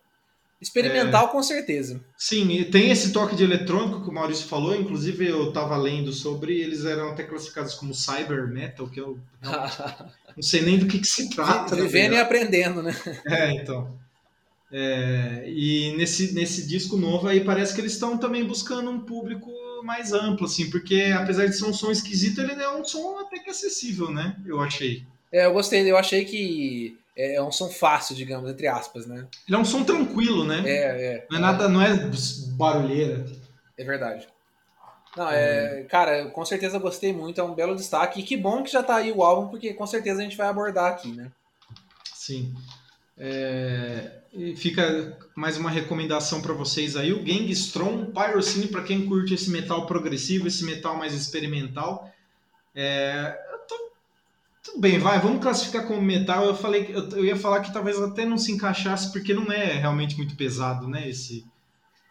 [0.61, 2.01] experimental com certeza.
[2.17, 6.13] Sim, e tem esse toque de eletrônico que o Maurício falou, inclusive eu tava lendo
[6.13, 9.19] sobre, eles eram até classificados como cyber metal, que eu
[10.37, 11.77] não sei nem do que, que se trata.
[11.77, 12.21] Vivendo e verdade.
[12.21, 12.95] aprendendo, né?
[13.27, 13.97] É, então.
[14.71, 19.51] É, e nesse, nesse disco novo aí parece que eles estão também buscando um público
[19.83, 23.39] mais amplo, assim, porque apesar de ser um som esquisito, ele é um som até
[23.39, 24.37] que acessível, né?
[24.45, 25.05] Eu achei.
[25.33, 29.27] É, eu gostei, eu achei que é um som fácil, digamos, entre aspas, né?
[29.47, 30.63] Ele é um som tranquilo, né?
[30.65, 31.27] É, é.
[31.29, 32.11] Não é nada, não é
[32.57, 33.27] barulheira.
[33.77, 34.29] É verdade.
[35.17, 38.21] Não, é, cara, eu com certeza gostei muito, é um belo destaque.
[38.21, 40.47] E que bom que já tá aí o álbum, porque com certeza a gente vai
[40.47, 41.33] abordar aqui, né?
[42.15, 42.55] Sim.
[43.17, 49.07] É, e fica mais uma recomendação para vocês aí, o Gang Strong Pyrocine, para quem
[49.07, 52.09] curte esse metal progressivo, esse metal mais experimental.
[52.73, 53.37] É,
[54.71, 56.45] tudo bem, vai, vamos classificar como metal.
[56.47, 59.51] Eu falei, que- eu, eu ia falar que talvez até não se encaixasse, porque não
[59.53, 61.09] é realmente muito pesado, né?
[61.09, 61.45] Esse,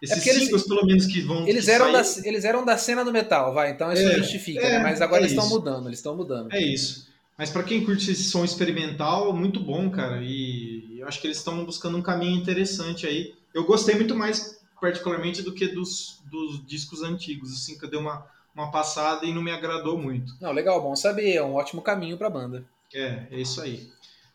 [0.02, 1.48] esses porque eles- singles, pelo menos, que vão.
[1.48, 4.62] Eles que eram, da, eles eram da cena do metal, vai, então isso É, justifica,
[4.62, 4.80] é, né?
[4.80, 6.52] Mas agora é eles estão mudando, eles estão mudando.
[6.54, 7.08] É isso.
[7.38, 10.22] Mas para quem curte esse som experimental, muito bom, cara.
[10.24, 13.34] E eu acho que eles estão buscando um caminho interessante aí.
[13.54, 18.00] Eu gostei muito mais, particularmente, do que dos, dos discos antigos, assim, que eu dei
[18.00, 18.26] uma,
[18.58, 20.34] uma passada e não me agradou muito.
[20.42, 22.66] Não, legal, bom saber, é um ótimo caminho pra banda.
[22.94, 23.88] É, é isso aí.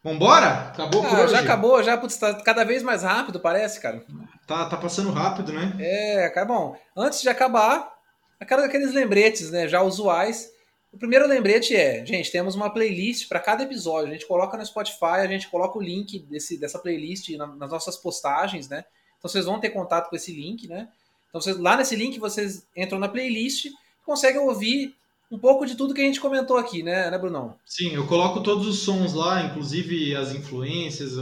[0.04, 0.68] Vambora?
[0.68, 1.32] Acabou por Ah, hoje?
[1.32, 4.04] já acabou, já putz, tá cada vez mais rápido, parece, cara.
[4.46, 5.74] Tá, tá passando rápido, né?
[5.78, 7.92] É, cara, bom, antes de acabar,
[8.40, 10.50] aqueles lembretes, né, já usuais.
[10.92, 14.10] O primeiro lembrete é, gente, temos uma playlist para cada episódio.
[14.10, 17.70] A gente coloca no Spotify, a gente coloca o link desse, dessa playlist na- nas
[17.70, 18.84] nossas postagens, né?
[19.18, 20.88] Então vocês vão ter contato com esse link, né?
[21.28, 23.66] Então vocês, lá nesse link vocês entram na playlist
[24.02, 24.94] e conseguem ouvir
[25.30, 27.54] um pouco de tudo que a gente comentou aqui, né, né Brunão?
[27.64, 31.16] Sim, eu coloco todos os sons lá, inclusive as influências,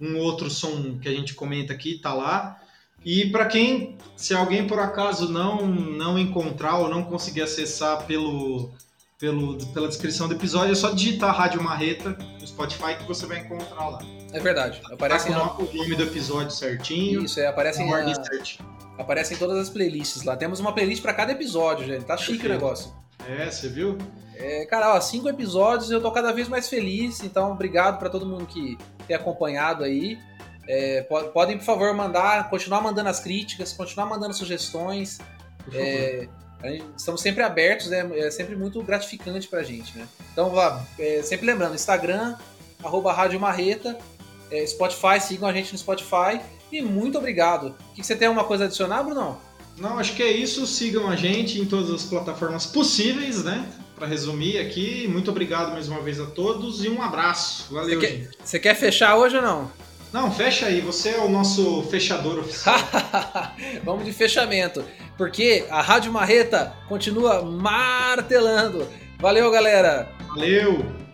[0.00, 2.60] um outro som que a gente comenta aqui tá lá.
[3.04, 8.72] E para quem, se alguém por acaso não não encontrar ou não conseguir acessar pelo,
[9.20, 13.38] pelo pela descrição do episódio, é só digitar Rádio Marreta no Spotify que você vai
[13.38, 14.00] encontrar lá.
[14.32, 14.80] É verdade.
[14.82, 18.77] Tá Aparecem com o nome do episódio certinho, isso, é, aparecem, a ordem a- certinho.
[18.98, 20.36] Aparecem todas as playlists lá.
[20.36, 22.04] Temos uma playlist para cada episódio, gente.
[22.04, 22.52] Tá chique o Perfeito.
[22.62, 22.92] negócio.
[23.28, 23.96] É, você viu?
[24.34, 28.24] É, cara, ó, cinco episódios, eu tô cada vez mais feliz, então obrigado pra todo
[28.26, 30.18] mundo que tem acompanhado aí.
[30.68, 35.18] É, po- podem, por favor, mandar, continuar mandando as críticas, continuar mandando sugestões.
[35.74, 36.28] É,
[36.96, 38.08] estamos sempre abertos, né?
[38.18, 40.06] É sempre muito gratificante pra gente, né?
[40.32, 42.36] Então, vá, é, sempre lembrando, Instagram,
[42.82, 43.98] arroba Rádio Marreta,
[44.50, 46.40] é, Spotify, sigam a gente no Spotify.
[46.70, 47.74] E muito obrigado.
[47.90, 49.38] O que, você tem alguma coisa a adicionar, Brunão?
[49.76, 50.66] Não, acho que é isso.
[50.66, 53.66] Sigam a gente em todas as plataformas possíveis, né?
[53.94, 57.72] Para resumir aqui, muito obrigado mais uma vez a todos e um abraço.
[57.72, 58.38] Valeu, Você quer- gente.
[58.44, 59.70] Você quer fechar hoje ou não?
[60.12, 60.80] Não, fecha aí.
[60.80, 62.76] Você é o nosso fechador oficial.
[63.84, 64.84] Vamos de fechamento,
[65.16, 68.86] porque a Rádio Marreta continua martelando.
[69.18, 70.08] Valeu, galera!
[70.28, 71.07] Valeu!